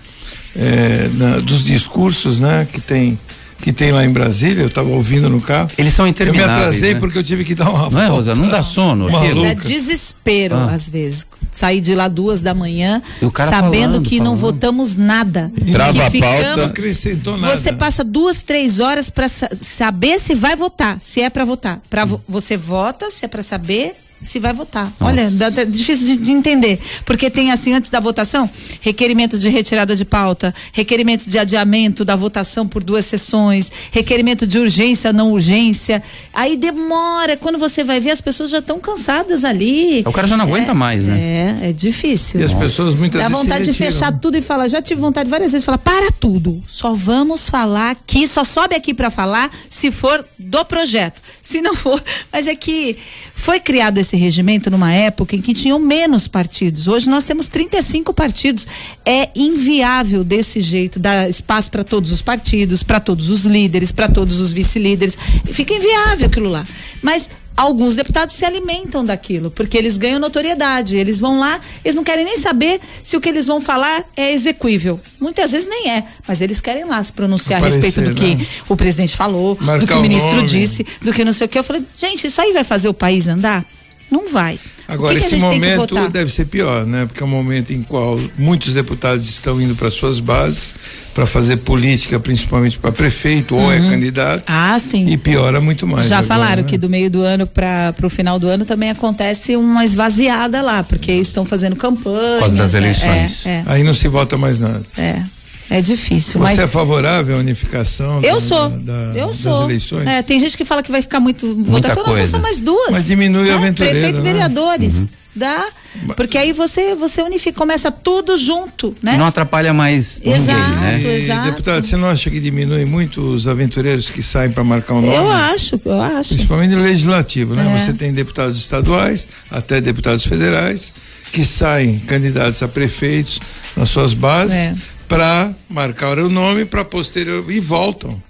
[0.59, 3.19] é, na- dos discursos, né, que tem
[3.61, 5.69] que tem lá em Brasília, eu estava ouvindo no carro.
[5.77, 6.59] Eles são Eu me intermináveis.
[6.59, 7.01] atrasei né?
[7.01, 8.11] porque eu tive que dar uma Não é, volta.
[8.13, 8.35] Rosa?
[8.37, 9.55] Não dá sono Luca.
[9.57, 10.71] desespero, Ah.
[10.75, 11.27] às vezes.
[11.51, 13.03] Sair de lá duas da manhã,
[13.35, 14.41] sabendo falando, que não falando.
[14.41, 15.51] votamos nada.
[15.73, 16.57] Trava que a pauta.
[16.57, 17.57] Não ficamos nada.
[17.57, 21.81] Você passa duas, três horas para saber se vai votar, se é para votar.
[21.91, 24.93] Pra vo- você vota, se é para saber se vai votar.
[25.01, 28.51] Olha, dá, dá- difícil de, de entender, porque tem assim antes da votação,
[28.81, 34.59] requerimento de retirada de pauta, requerimento de adiamento da votação por duas sessões, requerimento de
[34.59, 36.03] urgência, não urgência.
[36.33, 40.03] Aí demora, quando você vai ver as pessoas já estão cansadas ali.
[40.07, 41.59] O cara já não aguenta mais, né?
[41.63, 42.41] É, é difícil.
[42.41, 44.69] E as pessoas muitas Dá vezes se vontade de fechar tudo e falar.
[44.69, 46.63] Já tive vontade várias vezes de falar: para tudo.
[46.67, 51.21] Só vamos falar aqui, só sobe aqui para falar se for do projeto.
[51.41, 52.03] Se não for.
[52.33, 52.97] Mas é que
[53.39, 56.89] foi criado esse regimento numa época em que tinham menos partidos.
[56.89, 58.67] Hoje nós temos 35 partidos.
[59.07, 64.09] É inviável desse jeito dar espaço para todos os partidos, para todos os líderes, para
[64.09, 65.17] todos os vice-líderes.
[65.53, 66.67] Fica inviável aquilo lá.
[67.01, 70.97] Mas alguns deputados se alimentam daquilo, porque eles ganham notoriedade.
[70.97, 74.33] Eles vão lá, eles não querem nem saber se o que eles vão falar é
[74.33, 75.01] execuível.
[75.21, 78.37] Muitas vezes nem é, mas eles querem lá se pronunciar Aparecer, a respeito do que
[78.37, 78.47] né?
[78.69, 80.47] o presidente falou, do Marcar que o o ministro nome.
[80.47, 81.59] disse, do que não sei o que.
[81.59, 83.67] Eu falei, gente, isso aí vai fazer o país andar?
[84.09, 84.59] Não vai.
[84.89, 87.05] Agora, que que esse momento deve ser pior, né?
[87.05, 90.75] Porque é um momento em qual muitos deputados estão indo para suas bases
[91.15, 94.45] para fazer política, principalmente para prefeito ou é candidato.
[94.47, 95.11] Ah, sim.
[95.11, 96.07] E piora muito mais.
[96.07, 96.69] Já agora, falaram né?
[96.69, 100.83] que do meio do ano para o final do ano também acontece uma esvaziada lá,
[100.83, 102.35] porque estão fazendo campanha.
[102.35, 103.45] Por causa das eleições.
[103.45, 104.83] É, Aí não se vota mais nada.
[104.97, 105.23] é,
[105.71, 106.33] é, difícil.
[106.35, 108.69] Você mas é favorável à unificação eu da- sou.
[108.71, 109.65] da- eu das sou.
[109.65, 110.07] eleições?
[110.07, 112.31] É, tem gente que fala que vai ficar muito votação, não são coisa.
[112.31, 112.91] só mais duas.
[112.91, 114.33] Mas diminui o É, aventureiro, Prefeito e né?
[114.33, 115.09] vereadores.
[115.37, 115.69] Dá,
[116.17, 119.17] porque aí você você unifica, começa tudo junto, né?
[119.17, 121.01] Não atrapalha mais Exato, ninguém, né?
[121.01, 121.51] E, exato.
[121.51, 125.15] deputado, você não acha que diminui muito os aventureiros que saem para marcar o nome?
[125.15, 126.31] Eu acho, eu acho.
[126.31, 127.73] Principalmente no legislativo, né?
[127.73, 127.79] É.
[127.79, 130.93] Você tem deputados estaduais, até deputados federais,
[131.31, 133.39] que saem candidatos a prefeitos
[133.77, 134.75] nas suas bases É.
[135.09, 138.23] para marcar o nome para posterior e voltam.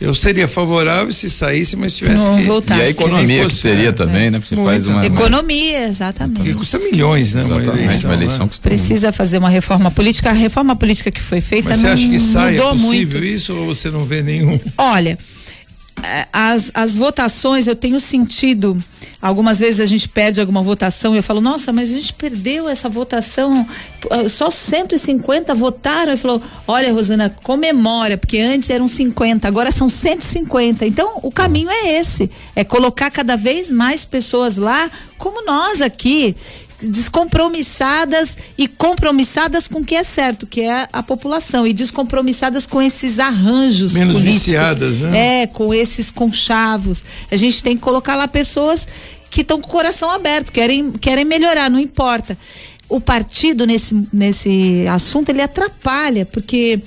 [0.00, 2.80] Eu seria favorável se saísse, mas tivesse Não que voltasse.
[2.80, 4.30] E a economia nem que fosse, teria é, também, é.
[4.32, 4.40] né?
[4.40, 5.06] Você faz uma.
[5.06, 6.54] Economia, Porque exatamente.
[6.54, 7.44] custa milhões, né?
[7.44, 8.10] Uma Exatamente, eleição.
[8.10, 8.24] uma né?
[8.24, 10.30] eleição custa Precisa fazer uma reforma política.
[10.30, 13.20] A reforma política que foi feita Mas você não acha que sai, é mudou possível
[13.20, 13.24] muito.
[13.24, 14.58] isso ou você não vê nenhum?
[14.76, 15.16] Olha,
[16.32, 18.82] as, as votações eu tenho sentido.
[19.20, 22.68] Algumas vezes a gente perde alguma votação e eu falo, nossa, mas a gente perdeu
[22.68, 23.64] essa votação,
[24.10, 26.12] ah, só 150 votaram.
[26.12, 30.84] E falou, olha, Rosana, comemora, porque antes eram 50, agora são 150.
[30.84, 36.34] Então, o caminho é esse: é colocar cada vez mais pessoas lá, como nós aqui,
[36.82, 42.82] descompromissadas e compromissadas com o que é certo, que é a população, e descompromissadas com
[42.82, 44.44] esses arranjos Menos políticos.
[44.44, 45.42] viciadas, né?
[45.42, 47.04] É, com esses conchavos.
[47.30, 48.86] A gente tem que colocar lá pessoas
[49.30, 52.36] que estão com o coração aberto, querem, querem melhorar, não importa.
[52.88, 56.80] O partido nesse, nesse assunto ele atrapalha, porque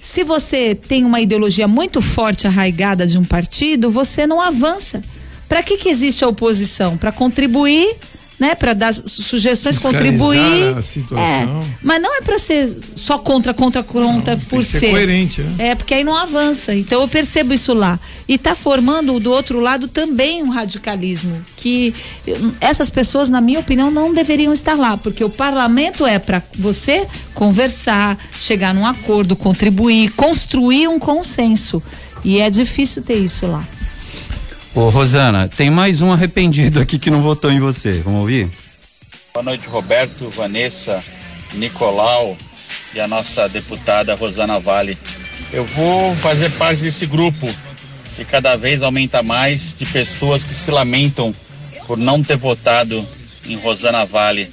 [0.00, 5.02] se você tem uma ideologia muito forte arraigada de um partido, você não avança.
[5.48, 6.96] Para que que existe a oposição?
[6.96, 7.96] Para contribuir,
[8.38, 8.54] né?
[8.54, 10.76] Para dar su- sugestões, Fiscalizar contribuir.
[10.76, 11.62] a situação.
[11.62, 14.90] É, mas não é para ser só contra, contra, contra tem por ser ser.
[14.90, 15.68] coerente, né?
[15.70, 16.74] É, porque aí não avança.
[16.74, 17.98] Então eu percebo isso lá.
[18.28, 21.44] E está formando do outro lado também um radicalismo.
[21.56, 21.94] Que
[22.26, 24.96] hum, essas pessoas, na minha opinião, não deveriam estar lá.
[24.96, 31.82] Porque o parlamento é para você conversar, chegar num acordo, contribuir, construir um consenso.
[32.24, 33.62] E é difícil ter isso lá.
[34.74, 38.00] Ô, Rosana, tem mais um arrependido aqui que não votou em você.
[38.02, 38.50] Vamos ouvir?
[39.32, 41.02] Boa noite, Roberto, Vanessa,
[41.52, 42.36] Nicolau
[42.92, 44.98] e a nossa deputada Rosana Vale.
[45.52, 47.48] Eu vou fazer parte desse grupo
[48.16, 51.32] que cada vez aumenta mais de pessoas que se lamentam
[51.86, 53.08] por não ter votado
[53.46, 54.52] em Rosana Vale.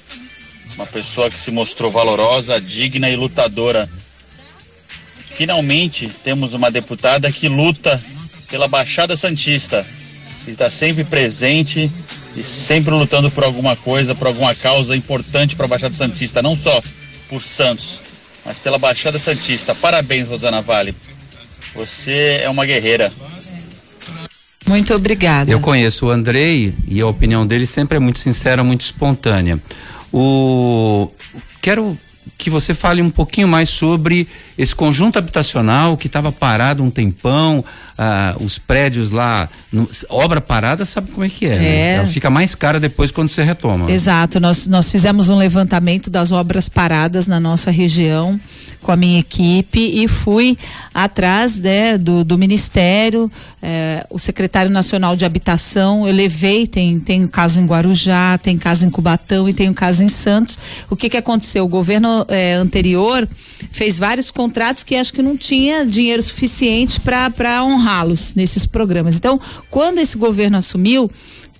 [0.75, 3.89] Uma pessoa que se mostrou valorosa, digna e lutadora.
[5.35, 7.99] Finalmente temos uma deputada que luta
[8.47, 9.83] pela Baixada Santista,
[10.43, 11.89] que está sempre presente
[12.35, 16.55] e sempre lutando por alguma coisa, por alguma causa importante para a Baixada Santista, não
[16.55, 16.81] só
[17.29, 18.01] por Santos,
[18.45, 19.75] mas pela Baixada Santista.
[19.75, 20.95] Parabéns, Rosana Vale.
[21.75, 23.11] Você é uma guerreira.
[24.65, 25.51] Muito obrigada.
[25.51, 29.59] Eu conheço o Andrei e a opinião dele sempre é muito sincera, muito espontânea.
[30.13, 31.11] O
[31.61, 31.97] quero
[32.37, 34.27] que você fale um pouquinho mais sobre
[34.57, 37.63] esse conjunto habitacional que estava parado um tempão,
[37.97, 41.57] ah, os prédios lá, no- obra parada, sabe como é que é?
[41.57, 41.65] né?
[41.65, 41.95] É.
[41.95, 43.91] Ela fica mais cara depois quando você retoma.
[43.91, 48.39] Exato, nós, nós fizemos um levantamento das obras paradas na nossa região
[48.81, 50.57] com a minha equipe e fui
[50.91, 57.27] atrás né, do, do Ministério, eh, o secretário nacional de habitação, eu levei, tem, tem
[57.27, 60.57] caso em Guarujá, tem caso em Cubatão e tem um caso em Santos.
[60.89, 61.63] O que que aconteceu?
[61.63, 63.29] O governo eh, anterior
[63.71, 69.15] fez vários contratos que acho que não tinha dinheiro suficiente para honrá-los nesses programas.
[69.15, 71.11] Então, quando esse governo assumiu,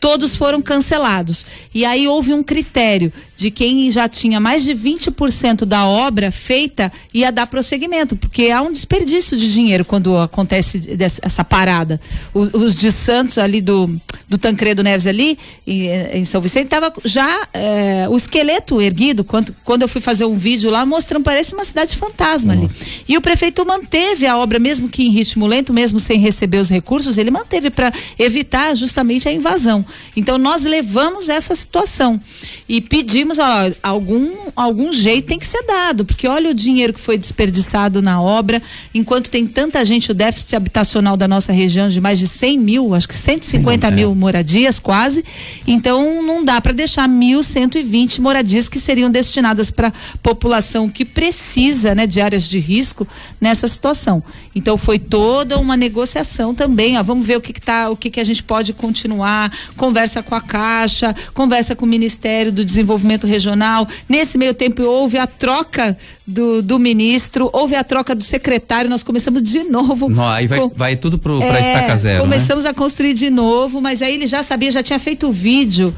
[0.01, 1.45] todos foram cancelados.
[1.73, 6.91] E aí houve um critério de quem já tinha mais de 20% da obra feita
[7.13, 10.81] ia dar prosseguimento, porque há um desperdício de dinheiro quando acontece
[11.21, 12.01] essa parada.
[12.33, 13.89] Os, de Santos ali do,
[14.27, 19.23] do Tancredo Neves ali, em, em São Vicente, estava já eh, o esqueleto erguido.
[19.23, 22.67] Quando, quando eu fui fazer um vídeo lá, mostrando, parece uma cidade fantasma ali.
[23.07, 26.69] E o prefeito manteve a obra, mesmo que em ritmo lento, mesmo sem receber os
[26.69, 29.85] recursos, ele manteve para evitar justamente a invasão.
[30.15, 32.19] Então nós levamos essa situação.
[32.67, 36.99] E pedimos, ó, algum algum jeito tem que ser dado, porque olha o dinheiro que
[36.99, 38.62] foi desperdiçado na obra,
[38.93, 42.95] enquanto tem tanta gente, o déficit habitacional da nossa região de mais de 100 mil,
[42.95, 45.23] acho que 150 mil moradias quase,
[45.65, 52.06] então não dá para deixar 1.120 moradias que seriam destinadas para população que precisa, né,
[52.06, 53.08] de áreas de risco
[53.39, 54.23] nessa situação.
[54.54, 58.10] Então foi toda uma negociação também, ó, vamos ver o que que tá, o que
[58.10, 63.25] que a gente pode continuar, conversa com a Caixa, conversa com o Ministério do Desenvolvimento
[63.25, 63.87] Regional.
[64.07, 69.01] Nesse meio tempo houve a troca do, do ministro, houve a troca do secretário, nós
[69.01, 70.07] começamos de novo.
[70.07, 72.21] Não, aí vai, com- vai tudo pro, pra é, estaca zero, né?
[72.21, 75.91] Começamos a construir de novo, mas aí ele já sabia, já tinha feito o vídeo.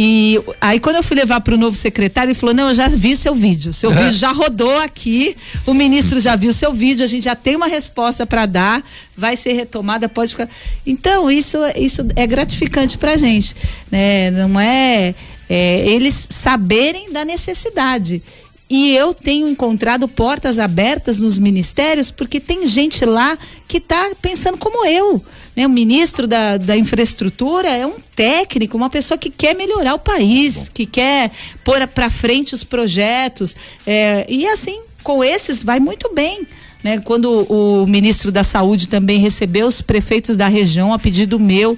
[0.00, 2.86] E aí quando eu fui levar para o novo secretário, ele falou: Não, eu já
[2.86, 3.72] vi seu vídeo.
[3.72, 7.56] Seu vídeo já rodou aqui, o ministro já viu seu vídeo, a gente já tem
[7.56, 10.48] uma resposta para dar, vai ser retomada, pode ficar.
[10.86, 13.56] Então, isso, isso é gratificante pra gente.
[13.90, 14.30] Né?
[14.30, 15.16] Não é
[15.48, 18.22] é, eles saberem da necessidade.
[18.70, 24.58] E eu tenho encontrado portas abertas nos ministérios, porque tem gente lá que está pensando
[24.58, 25.24] como eu.
[25.56, 25.66] Né?
[25.66, 30.68] O ministro da, da infraestrutura é um técnico, uma pessoa que quer melhorar o país,
[30.68, 31.30] que quer
[31.64, 33.56] pôr para frente os projetos.
[33.86, 36.46] É, e assim, com esses vai muito bem.
[36.84, 37.00] Né?
[37.00, 41.76] Quando o ministro da Saúde também recebeu os prefeitos da região a pedido meu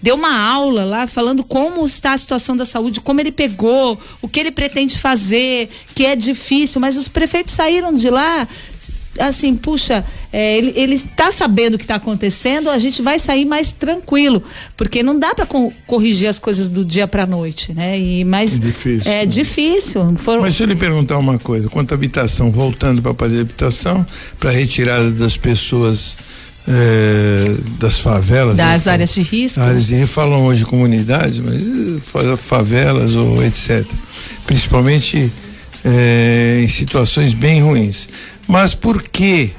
[0.00, 4.28] deu uma aula lá falando como está a situação da saúde, como ele pegou, o
[4.28, 8.46] que ele pretende fazer, que é difícil, mas os prefeitos saíram de lá
[9.18, 13.44] assim, puxa, é, ele, ele está sabendo o que está acontecendo, a gente vai sair
[13.44, 14.42] mais tranquilo,
[14.76, 17.98] porque não dá para co corrigir as coisas do dia para noite, né?
[17.98, 19.12] E mas é difícil.
[19.12, 20.04] É difícil.
[20.04, 23.40] Mas deixa eu lhe perguntar uma coisa, quanto à habitação, voltando para a parte de
[23.40, 24.06] habitação,
[24.38, 26.16] para retirada das pessoas
[26.68, 28.56] é, das favelas.
[28.56, 29.60] Das né, áreas de risco.
[29.60, 33.86] Áreas de falam hoje comunidades, mas eh, favelas ou etc.
[34.46, 35.32] Principalmente
[35.84, 38.08] é, em situações bem ruins.
[38.46, 39.52] Mas por que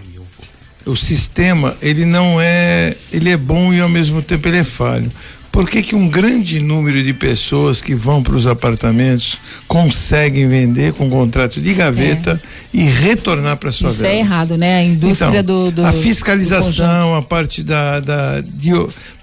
[0.85, 5.11] o sistema ele não é, ele é bom e ao mesmo tempo ele é falho?
[5.51, 10.93] Por que, que um grande número de pessoas que vão para os apartamentos conseguem vender
[10.93, 12.77] com contrato de gaveta é.
[12.77, 14.77] e retornar para sua Isso é errado, né?
[14.77, 17.99] A indústria então, do, do, A fiscalização, a parte da.
[17.99, 18.69] da de,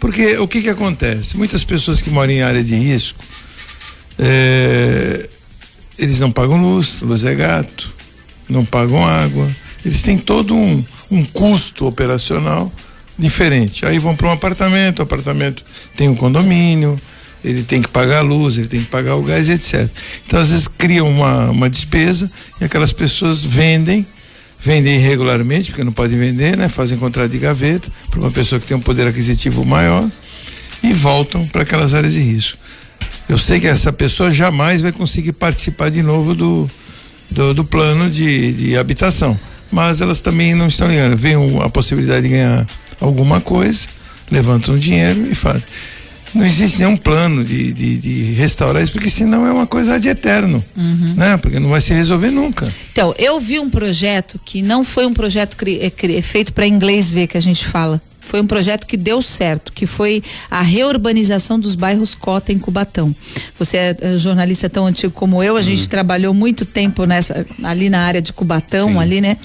[0.00, 1.36] porque o que, que acontece?
[1.36, 3.24] Muitas pessoas que moram em área de risco,
[4.18, 5.28] é,
[5.98, 7.94] eles não pagam luz, luz é gato,
[8.48, 9.48] não pagam água,
[9.84, 12.72] eles têm todo um, um custo operacional
[13.18, 13.86] diferente.
[13.86, 15.64] Aí vão para um apartamento, o apartamento
[15.96, 17.00] tem um condomínio,
[17.44, 19.88] ele tem que pagar a luz, ele tem que pagar o gás, etc.
[20.26, 24.06] Então, às vezes, criam uma, uma despesa e aquelas pessoas vendem,
[24.60, 26.68] vendem irregularmente, porque não podem vender, né?
[26.68, 30.08] Fazem contrato de gaveta para uma pessoa que tem um poder aquisitivo maior
[30.82, 32.58] e voltam para aquelas áreas de risco.
[33.28, 36.70] Eu sei que essa pessoa jamais vai conseguir participar de novo do,
[37.30, 39.38] do, do plano de, de habitação.
[39.70, 41.16] Mas elas também não estão ligando.
[41.16, 42.66] Vem a possibilidade de ganhar
[43.00, 43.86] alguma coisa,
[44.30, 45.62] levantam dinheiro e fazem.
[46.34, 50.08] Não existe nenhum plano de, de, de, restaurar isso, porque senão é uma coisa de
[50.08, 51.14] eterno, uhum.
[51.16, 51.36] né?
[51.38, 52.70] Porque não vai se resolver nunca.
[52.92, 57.10] Então, eu vi um projeto que não foi um projeto é, cri, feito para inglês
[57.10, 61.58] ver que a gente fala foi um projeto que deu certo, que foi a reurbanização
[61.58, 63.14] dos bairros Cota em Cubatão.
[63.56, 65.88] Você é, é jornalista tão antigo como eu, a gente uhum.
[65.88, 68.98] trabalhou muito tempo nessa ali na área de Cubatão, Sim.
[68.98, 69.36] ali, né?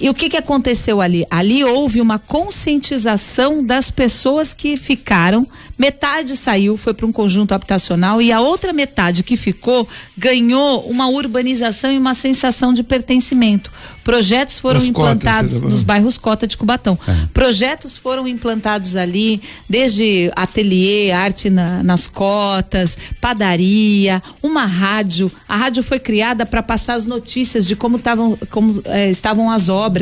[0.00, 1.26] E o que que aconteceu ali?
[1.30, 5.46] Ali houve uma conscientização das pessoas que ficaram,
[5.78, 11.08] metade saiu, foi para um conjunto habitacional e a outra metade que ficou ganhou uma
[11.08, 13.70] urbanização e uma sensação de pertencimento.
[14.04, 16.98] Projetos foram As implantados cotas, nos bairros Cota de Cubatão.
[17.08, 17.26] É.
[17.32, 25.32] Projetos foram implantados ali, desde ateliê, arte na, nas cotas, padaria, uma rádio.
[25.48, 29.70] A rádio foi criada para passar as notícias de como, tavam, como eh, estavam as
[29.70, 29.93] obras.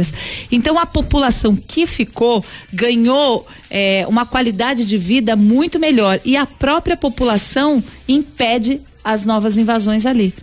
[0.50, 6.20] Então a população que ficou ganhou eh, uma qualidade de vida muito melhor.
[6.24, 10.34] E a própria população impede as novas invasões ali.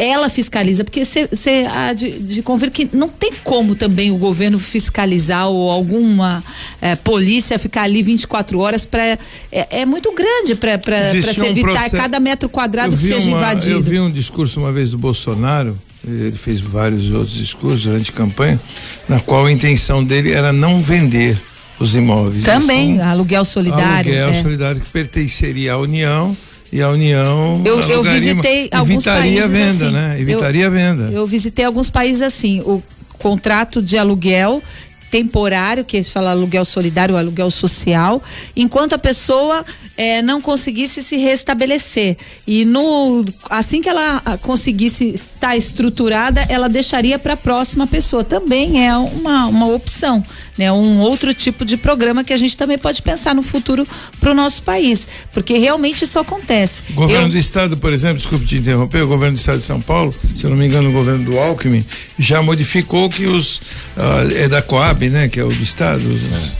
[0.00, 4.56] Ela fiscaliza, porque você há de, de convir que não tem como também o governo
[4.56, 6.44] fiscalizar ou alguma
[6.80, 9.18] é, polícia ficar ali 24 horas para é,
[9.50, 10.78] é, muito grande para
[11.12, 13.72] se evitar cada metro quadrado que seja uma, invadido.
[13.72, 15.76] Eu vi um discurso uma vez do Bolsonaro,
[16.08, 18.60] ele fez vários outros discursos durante a campanha,
[19.08, 21.40] na qual a intenção dele era não vender
[21.78, 22.44] os imóveis.
[22.44, 24.12] Também, aluguel solidário.
[24.12, 24.42] Aluguel é.
[24.42, 26.36] solidário que pertenceria à União
[26.72, 29.94] e a União eu, eu visitei alguns evitaria países a venda, assim.
[29.94, 30.20] né?
[30.20, 31.10] Evitaria eu, a venda.
[31.12, 32.82] Eu visitei alguns países assim, o
[33.18, 34.62] contrato de aluguel
[35.10, 38.22] temporário, que se fala aluguel solidário, aluguel social,
[38.54, 39.64] enquanto a pessoa
[39.96, 42.16] é, não conseguisse se restabelecer.
[42.46, 48.22] E no assim que ela conseguisse estar estruturada, ela deixaria para a próxima pessoa.
[48.22, 50.24] Também é uma, uma opção,
[50.58, 50.70] né?
[50.72, 53.86] Um outro tipo de programa que a gente também pode pensar no futuro
[54.18, 56.82] para o nosso país, porque realmente isso acontece.
[56.90, 57.30] O governo Eu...
[57.30, 60.44] do estado, por exemplo, desculpe te interromper, o governo do estado de São Paulo, se
[60.44, 61.84] eu não me engano, o governo do Alckmin
[62.18, 63.58] já modificou que os
[63.96, 65.28] uh, é da Coab, né?
[65.28, 66.04] Que é o do estado.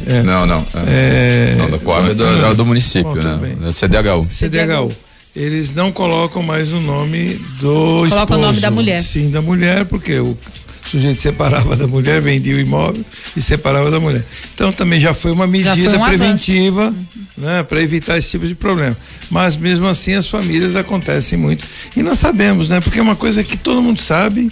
[0.07, 0.19] É.
[0.19, 0.23] É.
[0.23, 0.65] Não, não.
[0.87, 1.55] É.
[1.59, 3.57] Não, da Coab é do, é do município, né?
[3.69, 4.27] É CDHU.
[4.31, 4.93] CDHU.
[5.35, 7.69] Eles não colocam mais o nome do
[8.09, 8.35] Coloca esposo.
[8.35, 9.03] o nome da mulher.
[9.03, 10.37] Sim, da mulher, porque o
[10.85, 13.05] sujeito separava da mulher, vendia o imóvel
[13.37, 14.25] e separava da mulher.
[14.55, 17.45] Então também já foi uma medida foi um preventiva, uhum.
[17.45, 18.97] né, para evitar esse tipo de problema.
[19.31, 21.67] Mas mesmo assim as famílias acontecem muito.
[21.97, 24.51] E nós sabemos, né, porque é uma coisa que todo mundo sabe,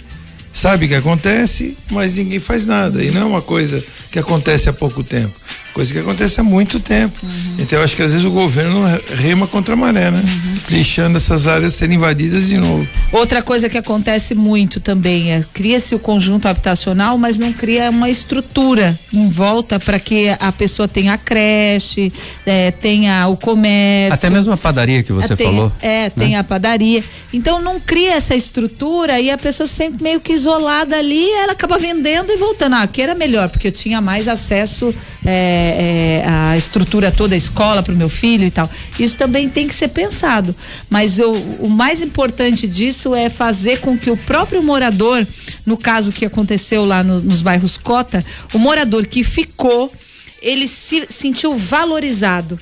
[0.53, 3.03] sabe que acontece, mas ninguém faz nada.
[3.03, 5.33] E não é uma coisa que acontece há pouco tempo
[5.77, 7.19] Coisa que acontece há muito tempo.
[7.21, 7.55] Uhum.
[7.59, 8.81] Então eu acho que às vezes o governo
[9.15, 10.23] rema contra a maré, né?
[10.25, 10.55] Uhum.
[10.69, 12.87] Deixando essas áreas serem invadidas de novo.
[13.11, 18.09] Outra coisa que acontece muito também é cria-se o conjunto habitacional, mas não cria uma
[18.09, 22.11] estrutura em volta para que a pessoa tenha a creche,
[22.43, 24.15] é, tenha o comércio.
[24.15, 25.71] Até mesmo a padaria que você tem, falou.
[25.79, 26.09] É, né?
[26.09, 27.03] tem a padaria.
[27.31, 31.77] Então não cria essa estrutura e a pessoa sempre meio que isolada ali, ela acaba
[31.77, 32.73] vendendo e voltando.
[32.73, 34.91] Ah, aqui era melhor, porque eu tinha mais acesso
[35.29, 38.69] é, é, à estrutura toda, a escola para o meu filho e tal.
[38.97, 40.55] Isso também tem que ser pensado.
[40.89, 45.27] Mas eu, o mais importante disso é fazer com que o próprio morador,
[45.65, 48.23] no caso que aconteceu lá no, nos bairros Cota,
[48.53, 49.91] o morador que ficou,
[50.41, 52.57] ele se sentiu valorizado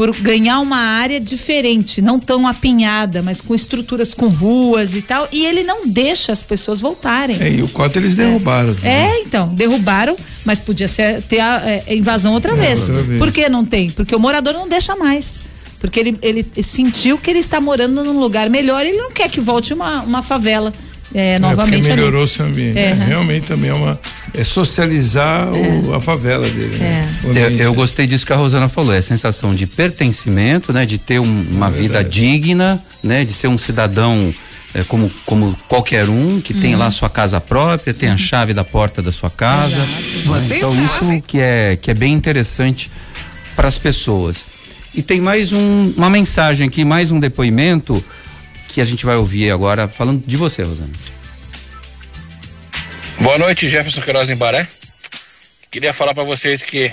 [0.00, 5.28] por ganhar uma área diferente, não tão apinhada, mas com estruturas com ruas e tal,
[5.30, 7.36] e ele não deixa as pessoas voltarem.
[7.38, 8.74] É, e o cota eles derrubaram.
[8.82, 12.80] É, é então, derrubaram, mas podia ser, ter a, é, invasão outra, vez.
[12.80, 13.18] outra vez.
[13.18, 13.90] Por que não tem?
[13.90, 15.44] Porque o morador não deixa mais.
[15.78, 19.28] Porque ele, ele sentiu que ele está morando num lugar melhor e ele não quer
[19.28, 20.72] que volte uma, uma favela.
[21.14, 21.90] É, novamente.
[21.90, 22.78] É melhorou o seu ambiente.
[22.78, 23.06] É, né?
[23.06, 24.00] Realmente também é uma.
[24.32, 25.96] É socializar o, é.
[25.96, 26.78] a favela dele.
[26.78, 27.08] Né?
[27.24, 27.26] É.
[27.26, 30.86] Eu, eu, gostei disso que a Rosana falou, é a sensação de pertencimento, né?
[30.86, 33.24] De ter um, uma é vida digna, né?
[33.24, 34.32] De ser um cidadão
[34.74, 36.60] é, como, como qualquer um, que uhum.
[36.60, 38.14] tem lá a sua casa própria, tem uhum.
[38.14, 39.76] a chave da porta da sua casa.
[39.76, 40.56] Né?
[40.56, 42.90] Então isso que é, que é bem interessante
[43.56, 44.44] para as pessoas.
[44.94, 48.02] E tem mais um, uma mensagem aqui, mais um depoimento
[48.70, 50.92] que a gente vai ouvir agora falando de você, Rosana.
[53.18, 54.66] Boa noite, Jefferson Queiroz em Baré.
[55.70, 56.90] Queria falar para vocês que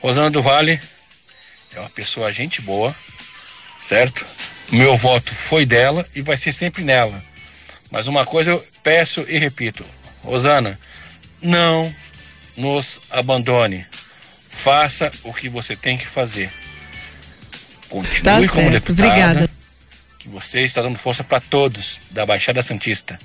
[0.00, 0.80] Rosana do Vale
[1.74, 2.94] é uma pessoa gente boa,
[3.80, 4.24] certo?
[4.72, 7.22] O meu voto foi dela e vai ser sempre nela.
[7.90, 9.84] Mas uma coisa eu peço e repito,
[10.22, 10.78] Rosana,
[11.42, 11.92] não
[12.56, 13.84] nos abandone.
[14.50, 16.50] Faça o que você tem que fazer.
[17.88, 19.08] Continue tá como deputada.
[19.08, 19.58] Obrigada
[20.30, 23.18] você está dando força para todos da Baixada Santista.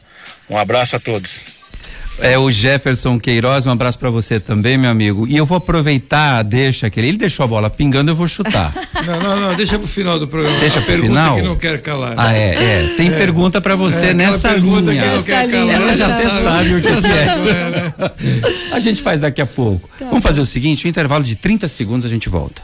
[0.50, 1.42] Um abraço a todos.
[2.20, 5.28] É o Jefferson Queiroz, um abraço para você também, meu amigo.
[5.28, 7.08] E eu vou aproveitar, deixa aquele.
[7.08, 8.74] Ele deixou a bola pingando, eu vou chutar.
[9.04, 10.58] Não, não, não, deixa pro final do programa.
[10.60, 11.36] Deixa pro pergunta final.
[11.36, 12.14] que não quer calar.
[12.16, 12.94] Ah, é, é.
[12.96, 13.18] Tem é.
[13.18, 15.02] pergunta para você é, nessa linha.
[15.02, 15.76] Que não quer calar.
[15.76, 17.70] Ela já sabe, sabe o que, que é.
[17.70, 17.94] Né?
[18.72, 19.90] A gente faz daqui a pouco.
[20.00, 20.06] Tá.
[20.06, 22.62] Vamos fazer o seguinte, um intervalo de 30 segundos a gente volta.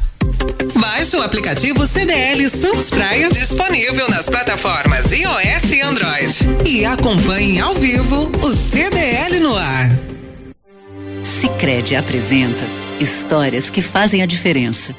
[1.00, 6.38] Baixe o aplicativo CDL Santos Praia, disponível nas plataformas iOS e Android.
[6.68, 9.90] E acompanhe ao vivo o CDL no ar.
[11.24, 12.66] Sicredi apresenta
[13.00, 14.94] histórias que fazem a diferença.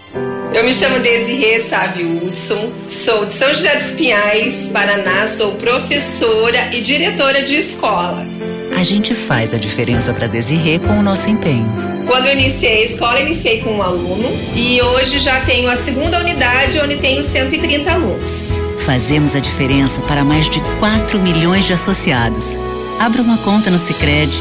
[0.55, 6.75] Eu me chamo Desirê Sávio Hudson, sou de São José dos Pinhais, Paraná, sou professora
[6.75, 8.27] e diretora de escola.
[8.75, 12.00] A gente faz a diferença para Desirê com o nosso empenho.
[12.11, 16.19] Quando eu iniciei a escola, iniciei com um aluno e hoje já tenho a segunda
[16.19, 18.49] unidade, onde tenho 130 alunos.
[18.81, 22.59] Fazemos a diferença para mais de 4 milhões de associados.
[22.99, 24.37] Abra uma conta no Sicredi.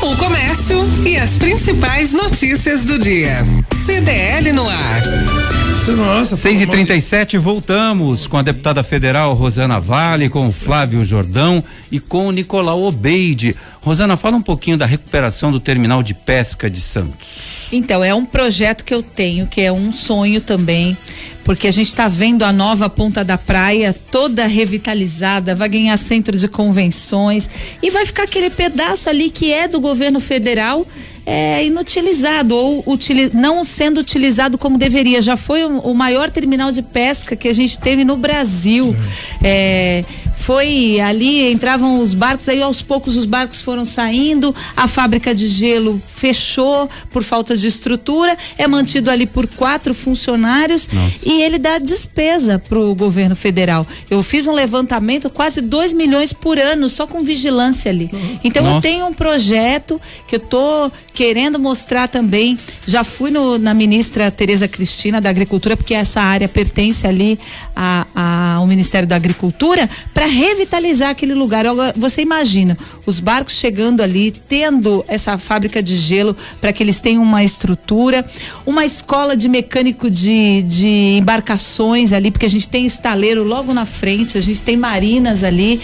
[0.00, 3.38] O comércio e as principais notícias do dia.
[3.84, 5.63] CDL no ar.
[5.92, 11.62] Nossa, 6 e 37 voltamos com a deputada federal Rosana Vale, com o Flávio Jordão
[11.92, 13.54] e com o Nicolau Obeide.
[13.82, 17.68] Rosana, fala um pouquinho da recuperação do terminal de pesca de Santos.
[17.70, 20.96] Então, é um projeto que eu tenho, que é um sonho também,
[21.44, 26.36] porque a gente está vendo a nova Ponta da Praia toda revitalizada, vai ganhar centro
[26.36, 27.48] de convenções
[27.82, 30.86] e vai ficar aquele pedaço ali que é do governo federal
[31.26, 35.22] é, inutilizado ou utili não sendo utilizado como deveria.
[35.22, 38.94] Já foi o, o, maior terminal de pesca que a gente teve no Brasil.
[39.42, 40.04] É,
[40.34, 45.46] foi ali, entravam os barcos, aí aos poucos os barcos foram saindo, a fábrica de
[45.48, 51.14] gelo fechou por falta de estrutura, é mantido ali por quatro funcionários Nossa.
[51.24, 53.86] e ele dá despesa para o governo federal.
[54.10, 58.10] Eu fiz um levantamento, quase 2 milhões por ano, só com vigilância ali.
[58.42, 58.76] Então Nossa.
[58.76, 62.58] eu tenho um projeto que eu tô querendo mostrar também.
[62.86, 67.38] Já fui no, na ministra Tereza Cristina da Agricultura, porque essa área pertence ali
[67.74, 71.64] a, a, ao Ministério da Agricultura, para revitalizar aquele lugar.
[71.96, 77.22] Você imagina, os barcos chegando ali, tendo essa fábrica de gelo para que eles tenham
[77.22, 78.26] uma estrutura,
[78.66, 83.86] uma escola de mecânico de, de embarcações ali, porque a gente tem estaleiro logo na
[83.86, 85.80] frente, a gente tem marinas ali,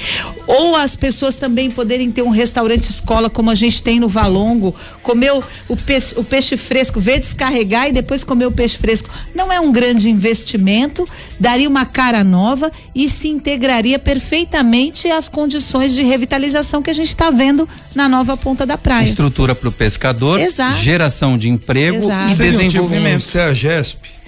[0.46, 4.74] ou as pessoas também poderem ter um restaurante escola como a gente tem no Valongo,
[5.20, 9.10] comer o, o, peixe, o peixe fresco, ver descarregar e depois comer o peixe fresco.
[9.34, 11.06] Não é um grande investimento,
[11.38, 17.08] daria uma cara nova e se integraria perfeitamente as condições de revitalização que a gente
[17.08, 19.08] está vendo na nova ponta da praia.
[19.08, 20.78] Estrutura para o pescador, Exato.
[20.78, 22.32] geração de emprego Exato.
[22.32, 23.18] e Seria um tipo desenvolvimento.
[23.18, 24.20] um CEAGESP.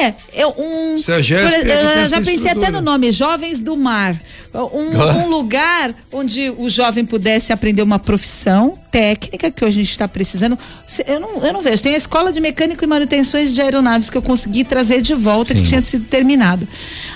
[0.00, 0.98] É, eu, um.
[0.98, 4.20] Se a Gesp por- é eu já pensei até no nome, Jovens do Mar.
[4.54, 9.90] Um, um lugar onde o jovem pudesse aprender uma profissão técnica que hoje a gente
[9.90, 10.56] está precisando.
[11.08, 11.82] Eu não, eu não vejo.
[11.82, 15.54] Tem a escola de mecânico e manutenções de aeronaves que eu consegui trazer de volta,
[15.54, 16.68] que tinha sido terminado.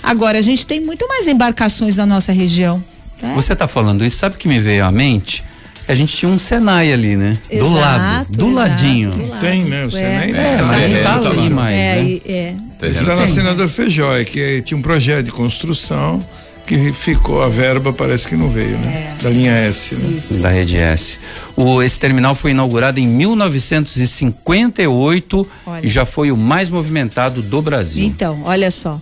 [0.03, 2.83] Agora, a gente tem muito mais embarcações na nossa região.
[3.23, 3.33] né?
[3.37, 5.45] Você está falando isso, sabe o que me veio à mente?
[5.87, 7.39] A gente tinha um Senai ali, né?
[7.49, 9.11] do Exato, lado, do exato, ladinho.
[9.11, 9.41] do lado.
[9.41, 9.87] Tem, né?
[9.87, 10.31] O Senai.
[10.33, 11.51] É, mas terreno não tá tá ali lá.
[11.55, 12.21] mais, É, né?
[12.27, 12.55] é.
[12.91, 16.21] Isso está na senador Fejói, que tinha um projeto de construção
[16.69, 19.17] que ficou, a verba parece que não veio, né?
[19.23, 20.21] Da linha S, né?
[20.43, 21.17] Da Rede S.
[21.57, 25.87] O, esse terminal foi inaugurado em 1958 Olha.
[25.87, 28.05] e já foi o mais movimentado do Brasil.
[28.05, 29.01] Então, olha só.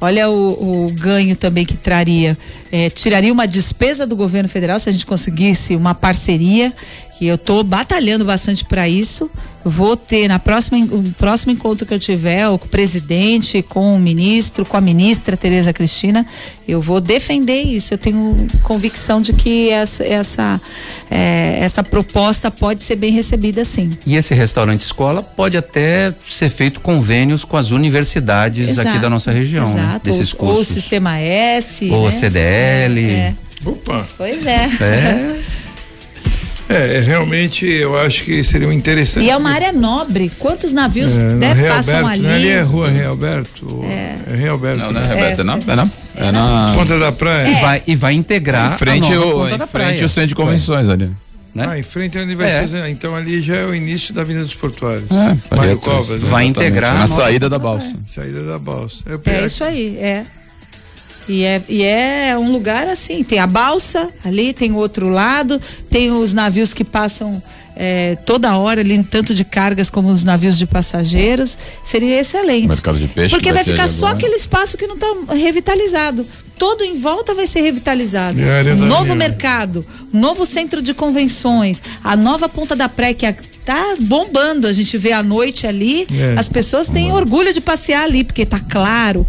[0.00, 2.38] Olha o, o ganho também que traria.
[2.70, 6.72] É, tiraria uma despesa do governo federal se a gente conseguisse uma parceria,
[7.18, 9.28] que eu estou batalhando bastante para isso.
[9.64, 13.98] Vou ter na próxima, o próximo encontro que eu tiver, com o presidente, com o
[13.98, 16.24] ministro, com a ministra Tereza Cristina,
[16.66, 17.92] eu vou defender isso.
[17.92, 20.60] Eu tenho convicção de que essa, essa,
[21.10, 23.98] é, essa proposta pode ser bem recebida sim.
[24.06, 29.10] E esse restaurante escola pode até ser feito convênios com as universidades aqui Exato, da
[29.10, 29.80] nossa região, né?
[29.80, 30.04] exato.
[30.04, 30.72] Desses ou, ou o cursos.
[30.72, 31.90] sistema S.
[31.90, 32.10] Ou né?
[32.12, 33.10] CDL.
[33.10, 33.34] É,
[33.66, 34.06] Opa!
[34.16, 34.68] Pois é.
[34.80, 35.38] É.
[36.68, 39.24] É, realmente eu acho que seria um interessante.
[39.24, 40.30] E é uma área nobre.
[40.38, 42.26] Quantos navios É, no né, Realberto, passam não, ali?
[42.26, 43.84] ali é rua Realberto.
[43.84, 44.16] É.
[44.32, 44.78] É Realberto.
[44.84, 46.72] Não, não é Roberto, é, na, é, na, é na.
[46.74, 47.48] Ponta da Praia.
[47.48, 50.28] E, vai, e vai integrar Em frente, a nova o, ponta em frente o centro
[50.28, 51.10] de convenções ali.
[51.54, 51.66] né?
[51.70, 52.66] Ah, em frente onde vai É.
[52.66, 52.86] ser.
[52.90, 55.10] Então ali já é o início da Avenida dos Portuários.
[55.10, 55.80] É, ali Mário atrás.
[55.80, 56.28] Covas, né?
[56.30, 57.96] Vai Exatamente, integrar Na saída da balsa.
[58.06, 58.96] Saída da balsa.
[59.06, 60.24] Eu É isso aí, é.
[61.28, 65.60] E é, e é um lugar assim, tem a balsa ali, tem o outro lado,
[65.90, 67.42] tem os navios que passam
[67.76, 71.56] é, toda hora ali, tanto de cargas como os navios de passageiros.
[71.84, 72.66] Seria excelente.
[72.68, 73.34] Mercado de peixe.
[73.34, 76.26] Porque que vai ficar só aquele espaço que não está revitalizado.
[76.58, 78.36] Todo em volta vai ser revitalizado.
[78.40, 83.24] Um novo minha- mercado, um novo centro de convenções, a nova ponta da praia que
[83.26, 84.66] está bombando.
[84.66, 86.34] A gente vê à noite ali, É.
[86.36, 89.24] as pessoas têm orgulho de passear ali, porque está claro.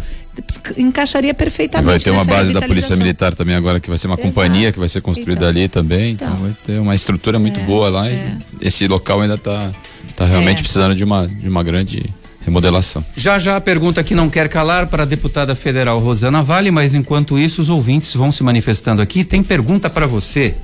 [0.76, 1.86] Encaixaria E perfeitamente.
[1.90, 2.96] vai ter uma base da Polícia.
[2.96, 4.28] Militar também agora, que vai ser uma Exato.
[4.28, 5.48] companhia que vai ser construída Então.
[5.48, 6.12] ali também.
[6.12, 6.40] Então, Então.
[6.42, 8.10] vai ter uma estrutura muito boa lá.
[8.10, 9.70] E esse local ainda está
[10.16, 10.62] tá realmente É.
[10.62, 12.04] precisando de uma, de uma grande
[12.44, 13.04] remodelação.
[13.14, 16.94] Já já a pergunta que não quer calar para a deputada federal Rosana Vale, mas
[16.94, 19.24] enquanto isso os ouvintes vão se manifestando aqui.
[19.24, 20.54] Tem pergunta para você.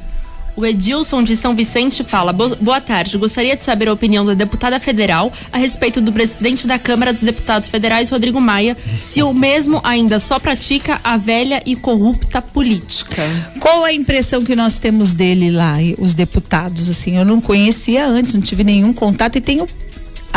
[0.56, 4.32] O Edilson de São Vicente fala: "Bo- Boa tarde, gostaria de saber a opinião da
[4.32, 9.34] deputada federal a respeito do presidente da Câmara dos Deputados Federais, Rodrigo Maia, se o
[9.34, 13.22] mesmo ainda só pratica a velha e corrupta política.
[13.60, 16.88] Qual a impressão que nós temos dele lá, os deputados?
[16.88, 19.66] Assim, eu não conhecia antes, não tive nenhum contato e tenho.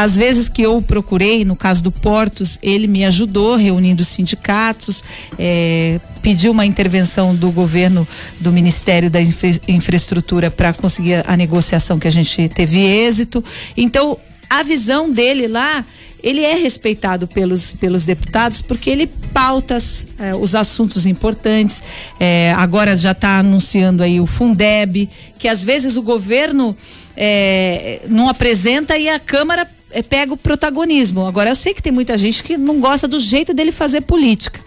[0.02, 5.04] Às vezes que eu procurei, no caso do Portos, ele me ajudou reunindo os sindicatos,
[5.38, 8.08] eh, pediu uma intervenção do governo,
[8.39, 13.43] do Ministério da Infra- Infraestrutura para conseguir a negociação que a gente teve êxito.
[13.76, 14.18] Então,
[14.50, 15.84] a visão dele lá
[16.24, 21.84] ele é respeitado pelos, pelos deputados porque ele pauta as, eh, os assuntos importantes.
[22.18, 26.74] Eh, agora já está anunciando aí o Fundeb, que às vezes o governo
[27.18, 31.26] eh, não apresenta e a Câmara eh, pega o protagonismo.
[31.26, 34.60] Agora eu sei que tem muita gente que não gosta do jeito dele fazer política.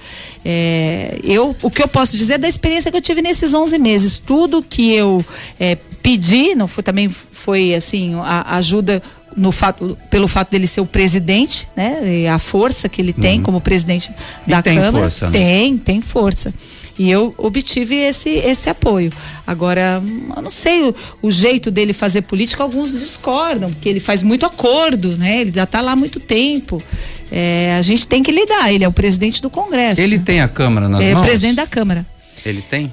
[0.44, 3.78] Eh, eu, o que eu posso dizer é da experiência que eu tive nesses 11
[3.78, 4.18] meses.
[4.18, 5.24] Tudo que eu
[5.58, 9.02] eh, pedi, não foi também foi assim a, ajuda
[9.36, 12.22] no fato, pelo fato dele ser o presidente, né?
[12.22, 14.12] E a força que ele tem como presidente
[14.46, 15.04] da tem Câmara.
[15.04, 15.32] força, né?
[15.32, 16.52] Tem, tem força.
[16.98, 19.12] E eu obtive esse, esse apoio.
[19.46, 20.02] Agora,
[20.36, 24.44] eu não sei o, o jeito dele fazer política, alguns discordam, porque ele faz muito
[24.44, 25.40] acordo, né?
[25.40, 26.82] Ele já está lá há muito tempo.
[27.30, 30.00] É, a gente tem que lidar, ele é o presidente do Congresso.
[30.00, 31.24] Ele tem a Câmara nas é mãos?
[31.24, 32.06] presidente da Câmara
[32.44, 32.90] Ele tem?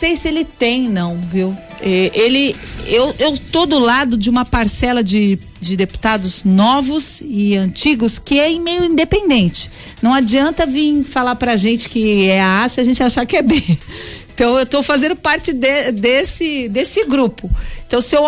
[0.00, 1.54] sei se ele tem, não, viu?
[1.82, 2.56] É, ele,
[2.86, 8.38] eu, eu tô do lado de uma parcela de, de deputados novos e antigos que
[8.40, 9.70] é meio independente.
[10.00, 13.42] Não adianta vir falar pra gente que é A se a gente achar que é
[13.42, 13.62] B.
[14.32, 17.50] Então eu tô fazendo parte de- desse, desse grupo.
[17.86, 18.22] Então se eu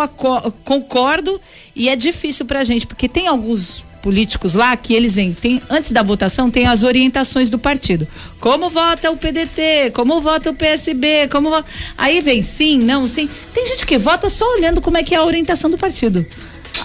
[0.63, 1.41] concordo
[1.75, 5.91] e é difícil pra gente, porque tem alguns políticos lá que eles vêm, tem, antes
[5.93, 8.07] da votação tem as orientações do partido.
[8.41, 11.49] Como vota o PDT, como vota o PSB, como
[11.97, 13.27] aí vem sim, não, sim.
[13.55, 16.27] Tem gente que vota só olhando como é que é a orientação do partido.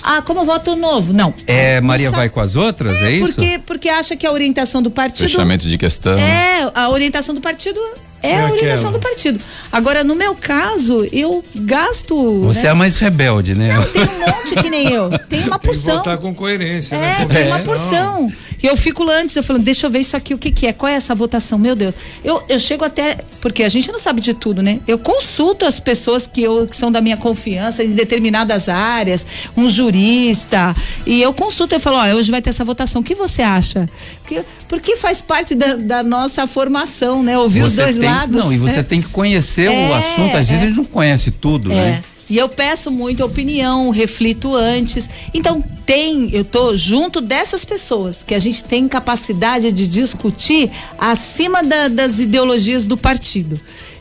[0.03, 1.13] Ah, como vota o novo?
[1.13, 1.33] Não.
[1.45, 3.33] É, Não Maria vai com as outras, é, isso?
[3.33, 6.17] Porque porque acha que a orientação do partido Fechamento de questão.
[6.17, 7.79] é, a orientação do partido
[8.23, 9.39] é a orientação do partido.
[9.71, 12.41] Agora, no meu caso, eu gasto.
[12.45, 12.67] Você né?
[12.67, 13.73] é a mais rebelde, né?
[13.73, 15.09] Não, tem um monte que nem eu.
[15.29, 15.97] Tem uma Tem que porção.
[15.97, 17.25] votar com coerência, É, né?
[17.29, 17.65] tem uma Convicção.
[17.65, 18.33] porção.
[18.61, 20.65] E eu fico lá antes, eu falando, deixa eu ver isso aqui, o que que
[20.67, 21.93] é, qual é essa votação, meu Deus.
[22.23, 24.79] Eu, eu chego até, porque a gente não sabe de tudo, né?
[24.87, 29.67] Eu consulto as pessoas que, eu, que são da minha confiança em determinadas áreas, um
[29.69, 33.41] jurista, e eu consulto, eu falo, ó, hoje vai ter essa votação, o que você
[33.41, 33.87] acha?
[34.23, 37.37] Porque, porque faz parte da, da nossa formação, né?
[37.37, 38.37] Ouvir os Você dois tem- lados.
[38.43, 38.83] Não, e você né?
[38.83, 40.35] tem que conhecer É, o assunto.
[40.37, 40.65] Às vezes é.
[40.65, 41.75] a gente não conhece tudo, É.
[41.75, 42.03] né?
[42.29, 45.09] E eu peço muito opinião, reflito antes.
[45.33, 51.63] Então, tem, eu tô junto dessas pessoas que a gente tem capacidade de discutir acima
[51.63, 53.59] da- das ideologias do partido.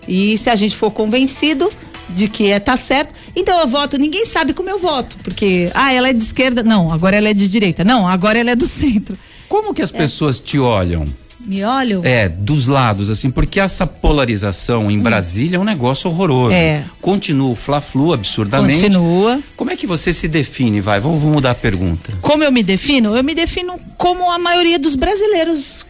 [0.09, 1.71] E se a gente for convencido
[2.11, 5.93] de que é tá certo, então eu voto, ninguém sabe como eu voto, porque ah,
[5.93, 7.85] ela é de esquerda, não, agora ela é de direita.
[7.85, 9.17] Não, agora ela é do centro.
[9.49, 11.07] Como que as pessoas te olham?
[11.47, 12.05] Me olham?
[12.05, 16.51] É, dos lados, assim, porque essa polarização em Brasília é um negócio horroroso.
[16.51, 16.59] Hum.
[16.59, 16.85] É.
[17.01, 18.81] Continua o Fla-Flu absurdamente.
[18.81, 19.41] Continua.
[19.57, 20.81] Como é que você se define?
[20.81, 22.13] Vai, vamos, vamos mudar a pergunta.
[22.21, 23.17] Como eu me defino?
[23.17, 25.87] Eu me defino como a maioria dos brasileiros,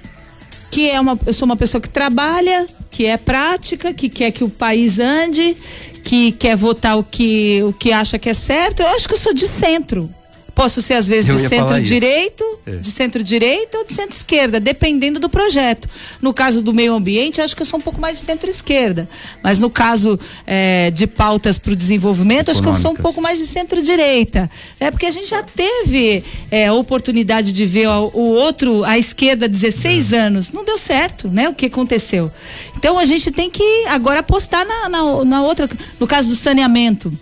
[0.70, 4.44] que é uma, eu sou uma pessoa que trabalha, que é prática, que quer que
[4.44, 5.56] o país ande,
[6.04, 8.80] que quer votar o que, o que acha que é certo.
[8.80, 10.10] Eu acho que eu sou de centro.
[10.56, 12.76] Posso ser às vezes Eu de centro-direito, É.
[12.76, 15.86] de centro-direita ou de centro-esquerda, dependendo do projeto.
[16.20, 19.06] No caso do meio ambiente, acho que eu sou um pouco mais de centro-esquerda.
[19.42, 23.20] Mas no caso eh, de pautas para o desenvolvimento, acho que eu sou um pouco
[23.20, 24.50] mais de centro-direita.
[24.80, 26.24] É porque a gente já teve
[26.66, 30.52] a oportunidade de ver o, o outro, a esquerda, há 16 anos.
[30.52, 31.50] Não deu certo, né?
[31.50, 32.32] O que aconteceu.
[32.78, 35.68] Então a gente tem que agora apostar na, na, na outra.
[36.00, 37.12] No caso do saneamento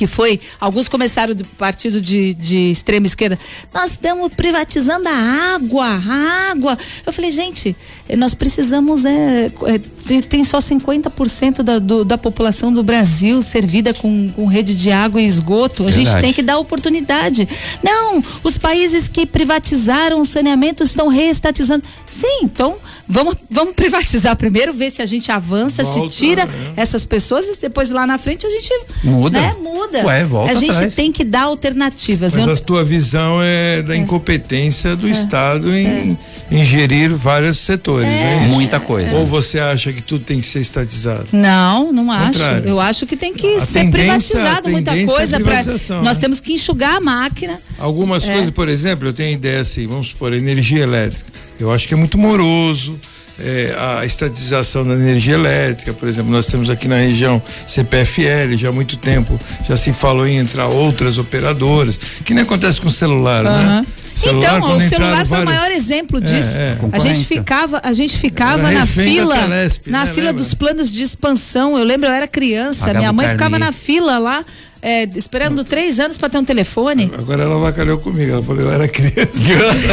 [0.00, 3.38] que foi, alguns começaram do partido de, de extrema esquerda,
[3.70, 6.78] nós estamos privatizando a água, a água.
[7.04, 7.76] Eu falei, gente,
[8.08, 9.78] eh, nós precisamos, é, é,
[10.22, 15.20] tem- só 50% da, do, da população do Brasil servida com, com rede de água
[15.20, 15.86] e esgoto.
[15.86, 16.24] A gente Verdade.
[16.24, 17.46] tem que dar oportunidade.
[17.82, 21.84] Não, os países que privatizaram o saneamento estão reestatizando.
[22.06, 22.78] Sim, então
[23.10, 26.42] vamos, vamos privatizar primeiro, ver se a gente avança, Volta, se tira
[26.76, 26.80] é.
[26.80, 28.70] essas pessoas e depois lá na frente a gente
[29.04, 29.40] Muda.
[29.40, 30.06] né, muda.
[30.06, 30.94] Ué, volta a gente atrás.
[30.94, 32.32] tem que dar alternativas.
[32.34, 36.16] Mas Eu- a tua visão é da incompetência do Estado em,
[36.50, 38.10] em gerir vários setores, É.
[38.10, 38.54] não é isso?
[38.54, 39.16] Muita coisa.
[39.16, 41.26] Ou você acha que tudo tem que ser estatizado?
[41.32, 42.26] Não, não acho.
[42.38, 42.68] Contrário.
[42.68, 46.20] Eu acho que tem que A ser privatizado muita é coisa para privatização, nós né?
[46.20, 47.58] temos que enxugar a máquina.
[47.78, 48.32] Algumas É.
[48.32, 51.24] coisas, por exemplo, eu tenho ideia assim, vamos supor, energia elétrica.
[51.60, 52.98] Eu acho que é muito moroso.
[53.42, 58.68] é, a estatização da energia elétrica, por exemplo, nós temos aqui na região CPFL já
[58.68, 62.92] há muito tempo, já se falou em entrar outras operadoras, que nem acontece com o
[62.92, 63.80] celular, Aham.
[63.80, 63.86] né?
[64.22, 66.58] então, o celular foi o maior exemplo É, disso.
[66.60, 66.76] é.
[66.92, 70.12] A gente ficava, a gente ficava na fila, Telesp, na né?
[70.12, 70.42] fila Lembra?
[70.44, 71.78] dos planos de expansão.
[71.78, 74.44] Eu lembro, eu era criança, Pagava minha mãe ficava na fila lá,
[74.82, 77.10] é, esperando três anos para ter um telefone.
[77.16, 79.30] Agora ela avacalhou comigo, ela falou, eu era criança.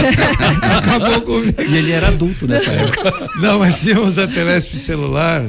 [0.77, 1.61] Acabou comigo.
[1.61, 3.29] E ele era adulto nessa época.
[3.41, 5.43] Não, mas tínhamos a Telesp celular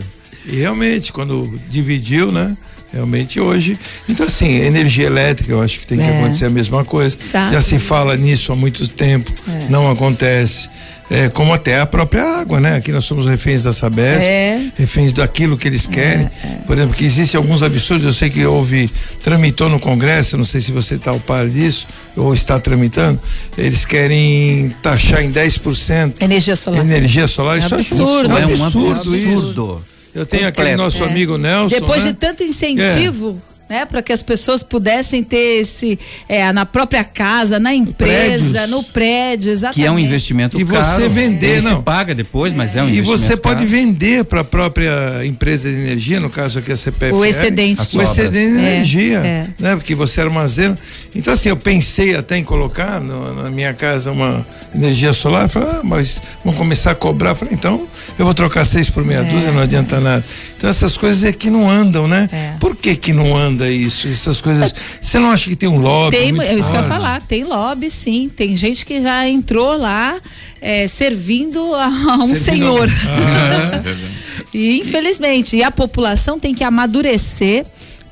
[0.47, 2.57] e realmente, quando dividiu, né?
[2.93, 3.79] Realmente hoje.
[4.09, 6.19] Então, assim, energia elétrica, eu acho que tem que É.
[6.21, 7.17] acontecer a mesma coisa.
[7.21, 7.53] Sabe.
[7.53, 9.67] Já se fala nisso há muito tempo, É.
[9.69, 10.71] não acontece.
[11.11, 12.77] É, como até a própria água, né?
[12.77, 14.71] Aqui nós somos reféns da Sabesp, É.
[14.77, 16.29] reféns daquilo que eles querem.
[16.67, 18.91] Por exemplo, que existem alguns absurdos, eu sei que houve,
[19.23, 23.19] tramitou no Congresso, não sei se você está ao par disso, ou está tramitando,
[23.57, 26.81] eles querem taxar em 10% Energia solar.
[26.81, 27.57] energia solar.
[27.57, 28.35] É isso absurdo.
[28.35, 29.29] um É um absurdo, isso.
[29.39, 29.85] absurdo.
[30.15, 31.07] Eu tenho aquele nosso É.
[31.07, 31.75] amigo Nelson.
[31.79, 32.11] Depois né?
[32.13, 33.41] de tanto incentivo.
[33.69, 35.99] Né, para que as pessoas pudessem ter esse
[36.29, 38.71] é, na própria casa, na empresa, Prédios.
[38.71, 39.81] no prédio, exatamente.
[39.83, 41.11] Que é um investimento E você caro.
[41.11, 41.77] vender, Ele não.
[41.77, 43.69] se paga depois, mas é um E investimento você pode caro.
[43.71, 47.15] vender para a própria empresa de energia, no caso aqui a CPFL.
[47.15, 47.97] O excedente.
[47.97, 49.47] O excedente de É, energia, é.
[49.59, 49.77] né?
[49.77, 50.79] Porque você armazena.
[51.15, 55.49] Então assim, eu pensei até em colocar no- na minha casa uma energia solar, eu
[55.51, 57.87] falei, ah, mas vão começar a cobrar, eu falei, então
[58.19, 59.25] eu vou trocar seis por meia É.
[59.25, 60.25] dúzia, não adianta nada.
[60.59, 62.29] Então essas coisas é que não andam, né?
[62.33, 62.57] É.
[62.59, 64.09] Por que que não anda isso?
[64.09, 66.83] Essas coisas, você não acha que tem um lobby Tem, muito é isso que eu
[66.83, 70.21] ia falar, tem lobby sim, tem gente que já entrou lá
[70.61, 71.87] é, servindo a,
[72.19, 72.91] um Servindo senhor.
[72.91, 73.83] Ah,
[74.53, 77.67] E infelizmente, e a população tem que amadurecer.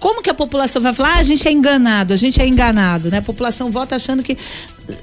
[0.06, 3.10] Como que a população vai falar, ah, a gente é enganado, a gente é enganado,
[3.10, 3.18] né?
[3.18, 4.38] A população vota achando que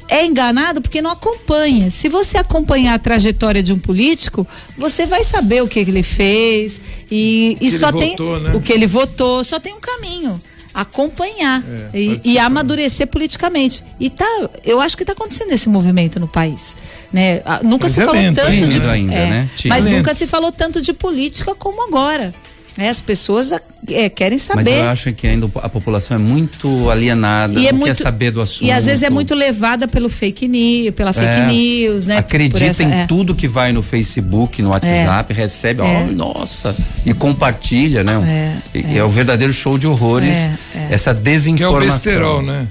[0.08, 1.91] é enganado porque não acompanha.
[1.91, 4.47] Se você acompanhar a trajetória de um político,
[4.78, 6.80] você vai saber o que ele fez
[7.12, 8.54] e, e que ele só tem votou, né?
[8.56, 10.39] o que ele votou, só tem um caminho.
[10.74, 11.62] acompanhar
[11.93, 13.84] É, e, e amadurecer politicamente.
[13.99, 14.26] E tá,
[14.64, 16.78] eu acho que está acontecendo esse movimento no país,
[17.12, 17.41] né?
[17.43, 19.49] Ah, Nunca Mas se é falou lento tanto de ainda, é, né?
[19.58, 19.74] Tinha.
[19.74, 19.97] mas Lento.
[19.97, 22.34] nunca se falou tanto de política como agora.
[22.78, 23.61] É, as pessoas ah,
[23.91, 24.78] é, querem Mas saber.
[24.80, 28.32] eu acho que ainda a população é muito alienada, E é não muito- quer saber
[28.32, 28.65] do assunto.
[28.67, 31.45] E às vezes é muito levada pelo fake news, pela fake É.
[31.45, 32.17] news, né?
[32.17, 33.05] Acredita essa- em é.
[33.05, 36.03] tudo que vai no Facebook, no WhatsApp, recebe, ó, É.
[36.05, 38.61] nossa, e compartilha, né?
[38.74, 39.03] É, é.
[39.03, 40.88] o verdadeiro show de horrores, É, é.
[40.91, 41.89] essa Que é o desinformação.
[41.93, 42.67] besterol, né?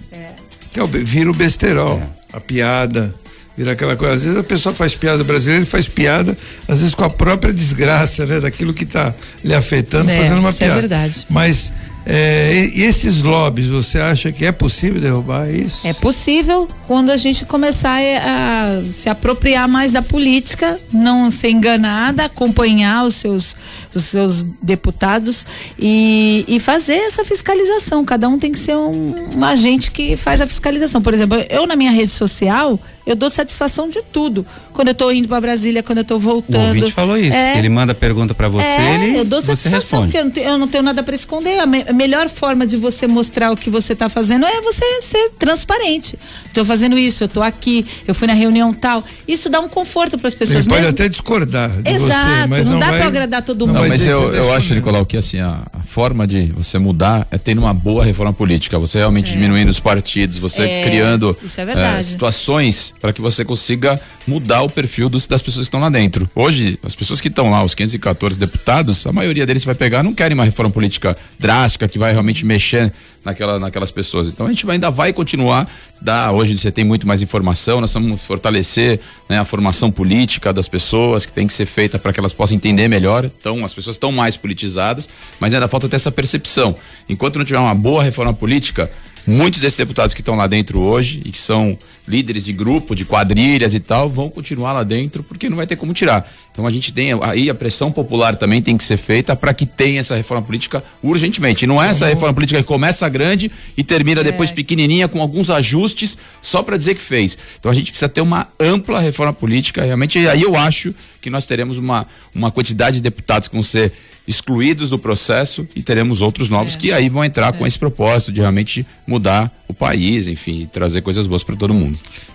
[0.72, 3.14] Que é o, vira o besterol, a piada.
[3.57, 4.14] Vira aquela coisa.
[4.14, 6.36] Às vezes a pessoa faz piada brasileira, ele faz piada,
[6.66, 8.40] às vezes com a própria desgraça, né?
[8.40, 10.80] Daquilo que está lhe afetando, É, fazendo uma isso é piada.
[10.80, 11.26] verdade.
[11.28, 11.72] Mas
[12.05, 15.86] é, e, e esses lobbies, você acha que é possível derrubar isso?
[15.86, 21.50] É possível quando a gente começar a, a se apropriar mais da política, não ser
[21.50, 23.55] enganada, acompanhar os seus,
[23.94, 25.46] os seus deputados
[25.78, 28.05] e, e fazer essa fiscalização.
[28.05, 31.00] Cada um tem que ser um, um agente que faz a fiscalização.
[31.00, 34.46] Por exemplo, eu na minha rede social, eu dou satisfação de tudo.
[34.72, 36.68] Quando eu estou indo para Brasília, quando eu estou O voltando.
[36.68, 37.36] ouvinte falou isso.
[37.36, 40.05] É, Ele manda pergunta pra você, é, ele eu dou você satisfação, responde.
[40.12, 41.59] porque eu não, tenho, eu não tenho nada para esconder.
[41.59, 45.00] A, me- a melhor forma de você mostrar o que você está fazendo é você
[45.03, 46.18] ser transparente.
[46.46, 49.05] Estou fazendo isso, eu estou aqui, eu fui na reunião tal.
[49.28, 50.94] Isso dá um conforto para as pessoas Ele pode mesmo.
[50.94, 52.07] até discordar de Exato,
[52.40, 52.98] você, mas não não, dá vai...
[52.98, 53.80] pra agradar todo mundo.
[53.80, 54.74] Não, mas eu, você eu tá acho.
[54.74, 58.78] Nicolau, que assim, a, a forma de você mudar é tendo uma boa reforma política,
[58.78, 61.98] você realmente diminuindo os partidos, você É, criando isso é verdade.
[61.98, 65.90] eh, situações para que você consiga mudar o perfil dos- das pessoas que estão lá
[65.90, 66.30] dentro.
[66.36, 70.14] Hoje, as pessoas que estão lá, os 514 deputados, a maioria deles vai pegar, não
[70.14, 72.92] querem uma reforma política drástica que vai realmente mexer
[73.24, 74.28] naquela, naquelas pessoas.
[74.28, 75.68] Então a gente vai- ainda vai continuar.
[76.00, 78.98] Dar, hoje você tem muito mais informação, nós vamos fortalecer
[79.28, 82.57] né, a formação política das pessoas, que tem que ser feita para que elas possam
[82.57, 83.24] entender melhor.
[83.24, 86.74] Então, as pessoas estão mais politizadas, mas ainda falta ter essa percepção.
[87.09, 88.90] Enquanto não tiver uma boa reforma política,
[89.24, 93.05] muitos desses deputados que estão lá dentro hoje e que são líderes de grupo, de
[93.05, 96.30] quadrilhas e tal, vão continuar lá dentro porque não vai ter como tirar.
[96.50, 99.64] Então a gente tem aí a pressão popular também tem que ser feita para que
[99.64, 101.64] tenha essa reforma política urgentemente.
[101.64, 105.48] E não é essa reforma política que começa grande e termina depois pequenininha com alguns
[105.48, 107.38] ajustes só para dizer que fez.
[107.59, 111.30] Então a gente precisa ter uma ampla reforma política, realmente e aí eu acho que
[111.30, 113.92] nós teremos uma uma quantidade de deputados que vão ser
[114.26, 118.40] excluídos do processo e teremos outros novos que aí vão entrar com esse propósito de
[118.40, 121.91] realmente mudar o país, enfim, trazer coisas boas para todo mundo.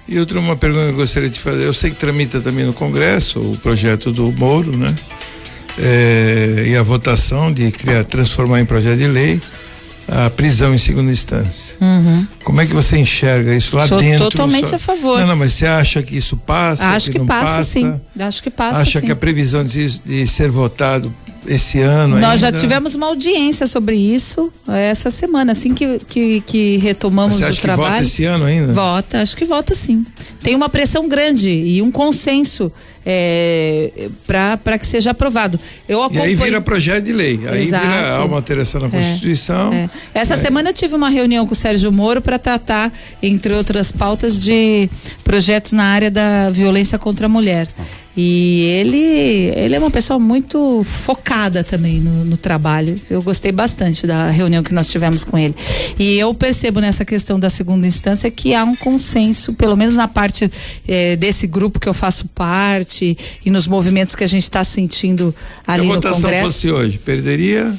[0.08, 2.74] E outra uma pergunta que eu gostaria de fazer, eu sei que tramita também no
[2.74, 4.96] Congresso o projeto do Moro, né?
[5.80, 9.40] É, e a votação de criar, transformar em projeto de lei
[10.08, 11.76] a prisão em segunda instância.
[11.82, 12.26] Uhum.
[12.44, 14.30] Como é que você enxerga isso lá Sou dentro?
[14.30, 15.20] totalmente Só- a favor.
[15.20, 16.88] Não, não, mas você acha que isso passa?
[16.88, 18.00] Acho que não passa, sim.
[18.18, 19.06] Acho que passa Acha sim.
[19.06, 21.14] que a previsão de, de ser votado
[21.48, 22.60] esse ano Nós já ainda?
[22.60, 27.48] tivemos uma audiência sobre isso eh, essa semana, assim que, que, que retomamos Você o
[27.48, 27.92] acha que trabalho.
[27.94, 28.74] vota esse ano ainda?
[28.74, 30.06] Vota, acho que vota sim.
[30.44, 32.72] Tem uma pressão grande e um consenso
[33.06, 35.60] é, para que seja aprovado.
[35.88, 36.24] Eu E acompanho...
[36.26, 37.40] aí vira projeto de lei.
[37.48, 37.86] Aí Exato.
[37.88, 39.72] vira uma alteração na É, Constituição.
[39.74, 39.90] é.
[40.14, 40.38] Essa É.
[40.38, 42.92] semana eu tive uma reunião com o Sérgio Moro para tratar,
[43.24, 44.90] entre outras pautas, de
[45.24, 47.68] projetos na área da violência contra a mulher.
[48.20, 48.98] E ele,
[49.56, 53.00] ele é uma pessoa muito focada também no, no trabalho.
[53.10, 55.54] Eu gostei bastante da reunião que nós tivemos com ele.
[56.00, 60.08] E eu percebo nessa questão da segunda instância que há um consenso, pelo menos na
[60.08, 60.50] parte
[60.88, 63.16] eh, desse grupo que eu faço parte
[63.46, 66.48] e nos movimentos que a gente está sentindo Se a ali no votação Congresso.
[66.48, 67.78] fosse hoje, perderia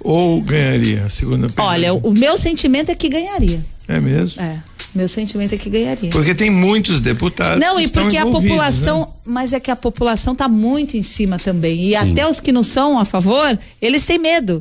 [0.00, 3.64] ou ganharia a segunda Olha, o o meu sentimento é que ganharia.
[3.86, 4.40] É mesmo?
[4.40, 4.62] É.
[4.98, 6.10] Meu sentimento é que ganharia.
[6.10, 9.06] Porque tem muitos deputados Não, e porque a envolvidos, população, né?
[9.24, 11.90] mas é que a população está muito em cima também.
[11.90, 14.60] E até os que não são a favor, eles têm medo.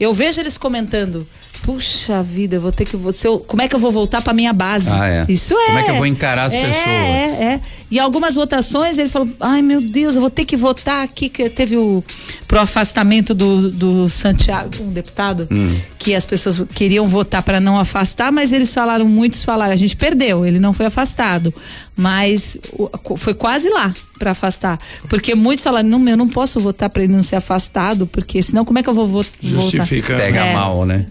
[0.00, 1.24] Eu vejo eles comentando.
[1.66, 4.52] Puxa vida, eu vou ter que você, como é que eu vou voltar para minha
[4.52, 4.88] base?
[4.90, 5.26] Ah, é.
[5.28, 5.66] Isso é.
[5.66, 6.86] Como é que eu vou encarar as é, pessoas?
[6.86, 7.60] É, é.
[7.90, 11.50] E algumas votações ele falou: "Ai, meu Deus, eu vou ter que votar aqui que
[11.50, 12.04] teve o
[12.46, 15.76] pro afastamento do, do Santiago, um deputado, Hum.
[15.98, 19.96] que as pessoas queriam votar para não afastar, mas eles falaram, muitos falaram, a gente
[19.96, 21.52] perdeu, ele não foi afastado,
[21.96, 26.88] mas o- foi quase lá para afastar, porque muitos falaram, não, eu não posso votar
[26.88, 30.12] para ele não ser afastado, porque senão como é que eu vou vo Justifica.
[30.14, 30.26] votar?
[30.26, 30.54] Pega É.
[30.54, 31.06] mal, né?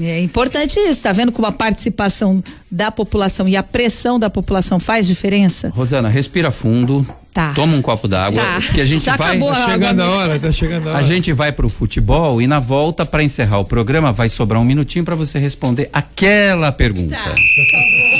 [0.00, 4.80] É importante isso, tá vendo como a participação da população e a pressão da população
[4.80, 5.70] faz diferença?
[5.74, 7.06] Rosana, respira fundo.
[7.32, 7.52] Tá.
[7.54, 8.42] Toma um copo d'água.
[8.42, 8.60] Tá.
[8.74, 9.38] Que a gente Já vai.
[9.38, 10.98] Tá água chegando a hora, tá chegando a hora.
[10.98, 14.64] A gente vai pro futebol e na volta para encerrar o programa vai sobrar um
[14.64, 17.16] minutinho para você responder aquela pergunta.
[17.16, 17.34] Tá.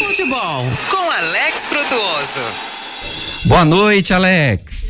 [0.06, 2.40] Futebol com Alex Frutuoso.
[3.44, 4.82] Boa noite, Alex.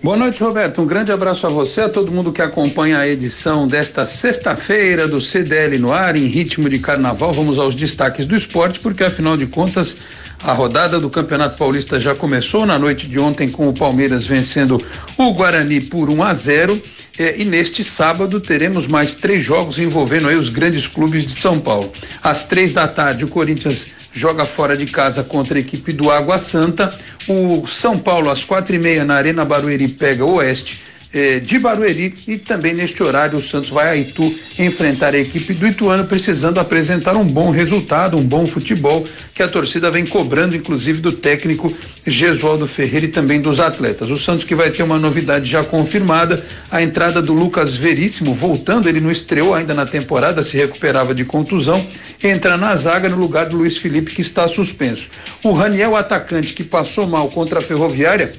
[0.00, 0.80] Boa noite, Roberto.
[0.80, 5.20] Um grande abraço a você, a todo mundo que acompanha a edição desta sexta-feira do
[5.20, 7.32] CDL no ar, em ritmo de carnaval.
[7.32, 9.96] Vamos aos destaques do esporte, porque afinal de contas,
[10.42, 14.80] a rodada do Campeonato Paulista já começou na noite de ontem com o Palmeiras vencendo
[15.16, 16.82] o Guarani por 1 a 0.
[17.18, 21.58] É, e neste sábado teremos mais três jogos envolvendo aí os grandes clubes de São
[21.58, 21.92] Paulo.
[22.22, 26.38] Às três da tarde, o Corinthians joga fora de casa contra a equipe do Água
[26.38, 26.96] Santa.
[27.26, 31.58] O São Paulo, às quatro e meia, na Arena Barueri, pega o Oeste eh, de
[31.58, 36.04] Barueri e também neste horário o Santos vai a Itu enfrentar a equipe do Ituano
[36.04, 41.10] precisando apresentar um bom resultado, um bom futebol que a torcida vem cobrando inclusive do
[41.12, 41.74] técnico
[42.06, 44.10] Gesualdo Ferreira e também dos atletas.
[44.10, 48.88] O Santos que vai ter uma novidade já confirmada, a entrada do Lucas Veríssimo voltando,
[48.88, 51.84] ele não estreou ainda na temporada, se recuperava de contusão,
[52.22, 55.08] entra na zaga no lugar do Luiz Felipe que está suspenso.
[55.42, 58.30] O Raniel atacante que passou mal contra a Ferroviária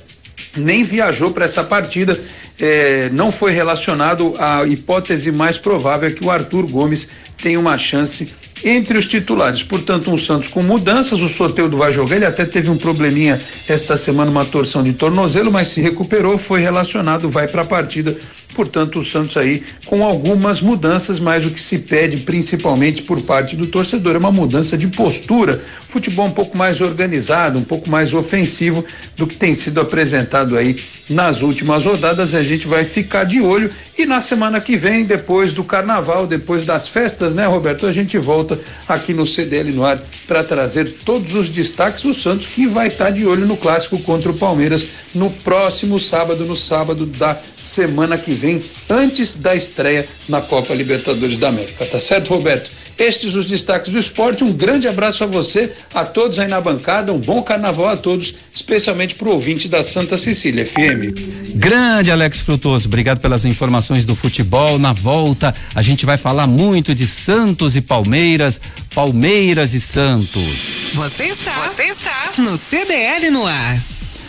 [0.55, 2.19] nem viajou para essa partida
[2.59, 7.07] é, não foi relacionado à hipótese mais provável é que o Arthur Gomes
[7.41, 8.27] tem uma chance
[8.63, 9.63] entre os titulares.
[9.63, 13.95] Portanto, um Santos com mudanças, o Soteudo vai jogar, ele até teve um probleminha esta
[13.95, 18.17] semana, uma torção de tornozelo, mas se recuperou, foi relacionado, vai para a partida
[18.59, 23.55] Portanto, o Santos aí com algumas mudanças, mas o que se pede principalmente por parte
[23.55, 28.13] do torcedor é uma mudança de postura, futebol um pouco mais organizado, um pouco mais
[28.13, 28.83] ofensivo
[29.15, 30.75] do que tem sido apresentado aí
[31.09, 32.35] nas últimas rodadas.
[32.35, 36.65] A gente vai ficar de olho e na semana que vem, depois do carnaval, depois
[36.65, 41.35] das festas, né, Roberto, a gente volta aqui no CDL no ar para trazer todos
[41.35, 44.87] os destaques do Santos que vai estar tá de olho no clássico contra o Palmeiras
[45.13, 51.37] no próximo sábado, no sábado da semana que vem, antes da estreia na Copa Libertadores
[51.37, 51.85] da América.
[51.85, 52.71] Tá certo, Roberto?
[52.99, 54.43] Estes os destaques do esporte.
[54.43, 57.13] Um grande abraço a você, a todos aí na bancada.
[57.13, 61.55] Um bom carnaval a todos, especialmente para o ouvinte da Santa Cecília FM.
[61.55, 64.77] Grande Alex Frutoso, obrigado pelas informações do futebol.
[64.77, 68.59] Na volta, a gente vai falar muito de Santos e Palmeiras,
[68.93, 70.93] Palmeiras e Santos.
[70.93, 73.81] Você está, você está no CDL no ar.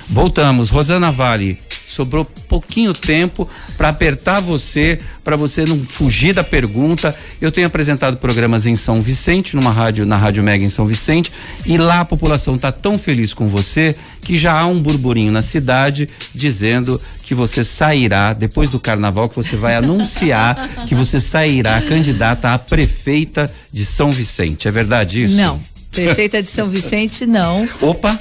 [0.08, 7.14] Voltamos, Rosana Vale sobrou pouquinho tempo para apertar você, para você não fugir da pergunta.
[7.41, 11.32] Eu tenho apresentado programas em São Vicente, numa rádio, na Rádio Mega em São Vicente,
[11.66, 15.43] e lá a população está tão feliz com você que já há um burburinho na
[15.43, 21.80] cidade dizendo que você sairá depois do carnaval que você vai anunciar que você sairá
[21.80, 24.68] candidata a prefeita de São Vicente.
[24.68, 25.34] É verdade isso?
[25.34, 25.61] Não.
[25.91, 27.68] Prefeita de São Vicente, não.
[27.80, 28.18] Opa!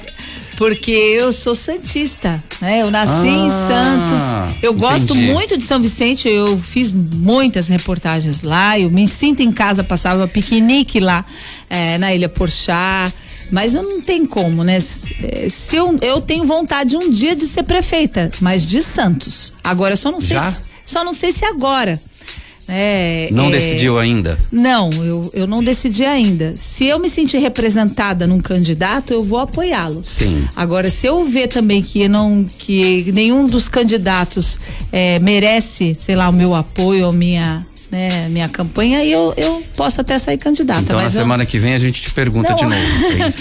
[0.60, 2.82] Porque eu sou santista, né?
[2.82, 4.58] Eu nasci ah, em Santos.
[4.62, 4.86] Eu entendi.
[4.86, 9.82] gosto muito de São Vicente, eu fiz muitas reportagens lá, eu me sinto em casa,
[9.82, 11.24] passava piquenique lá
[11.70, 13.10] é, na Ilha Porchá.
[13.50, 14.80] Mas eu não tem como, né?
[14.80, 19.54] Se eu, eu tenho vontade um dia de ser prefeita, mas de Santos.
[19.64, 21.98] Agora eu só não sei se, só não sei se agora.
[22.72, 24.38] É, não é, decidiu ainda?
[24.50, 26.54] Não, eu, eu não decidi ainda.
[26.56, 30.00] Se eu me sentir representada num candidato, eu vou apoiá-lo.
[30.04, 30.44] Sim.
[30.54, 34.60] Agora, se eu ver também que não que nenhum dos candidatos
[34.92, 39.62] é, merece, sei lá, o meu apoio ou minha né, minha campanha e eu, eu
[39.76, 40.80] posso até sair candidata.
[40.80, 41.24] Então, mas na eu...
[41.24, 42.56] semana que vem a gente te pergunta Não.
[42.56, 42.76] de novo.
[42.76, 43.32] É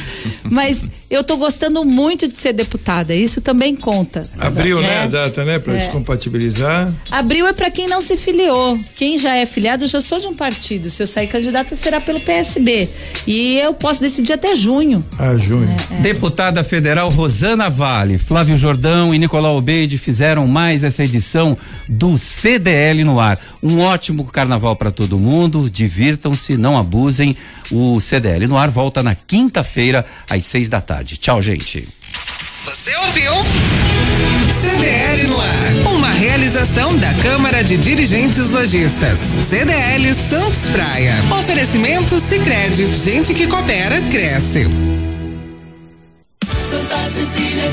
[0.50, 4.24] mas eu tô gostando muito de ser deputada, isso também conta.
[4.40, 4.82] Abril, é.
[4.82, 5.78] né, a data, né, para é.
[5.78, 6.92] descompatibilizar.
[7.10, 8.80] Abril é para quem não se filiou.
[8.96, 10.90] Quem já é filiado, eu já sou de um partido.
[10.90, 12.88] Se eu sair candidata, será pelo PSB.
[13.26, 15.04] E eu posso decidir até junho.
[15.18, 15.70] Ah, junho.
[15.92, 16.02] É, é.
[16.02, 23.04] Deputada federal Rosana Vale, Flávio Jordão e Nicolau Obeide fizeram mais essa edição do CDL
[23.04, 23.40] no ar.
[23.62, 27.36] Um ótimo carnaval para todo mundo, divirtam-se, não abusem.
[27.72, 31.18] O CDL no ar volta na quinta-feira, às seis da tarde.
[31.18, 31.88] Tchau, gente.
[32.66, 33.34] Você ouviu?
[34.62, 35.94] CDL no ar.
[35.94, 39.20] Uma realização da Câmara de Dirigentes Lojistas.
[39.50, 41.16] CDL Santos Praia.
[41.40, 42.94] Oferecimento Sicredi.
[42.94, 44.68] Gente que coopera, cresce.
[46.70, 47.70] Santa Cecília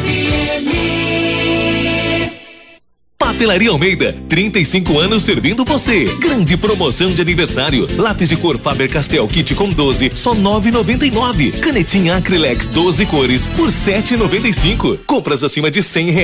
[3.19, 6.05] Papelaria Almeida, 35 anos servindo você.
[6.21, 7.89] Grande promoção de aniversário.
[7.97, 11.59] Lápis de cor Faber-Castell Kit com 12, só 9,99.
[11.59, 14.99] Canetinha Acrylex 12 cores por 7,95.
[15.07, 16.15] Compras acima de 100 reais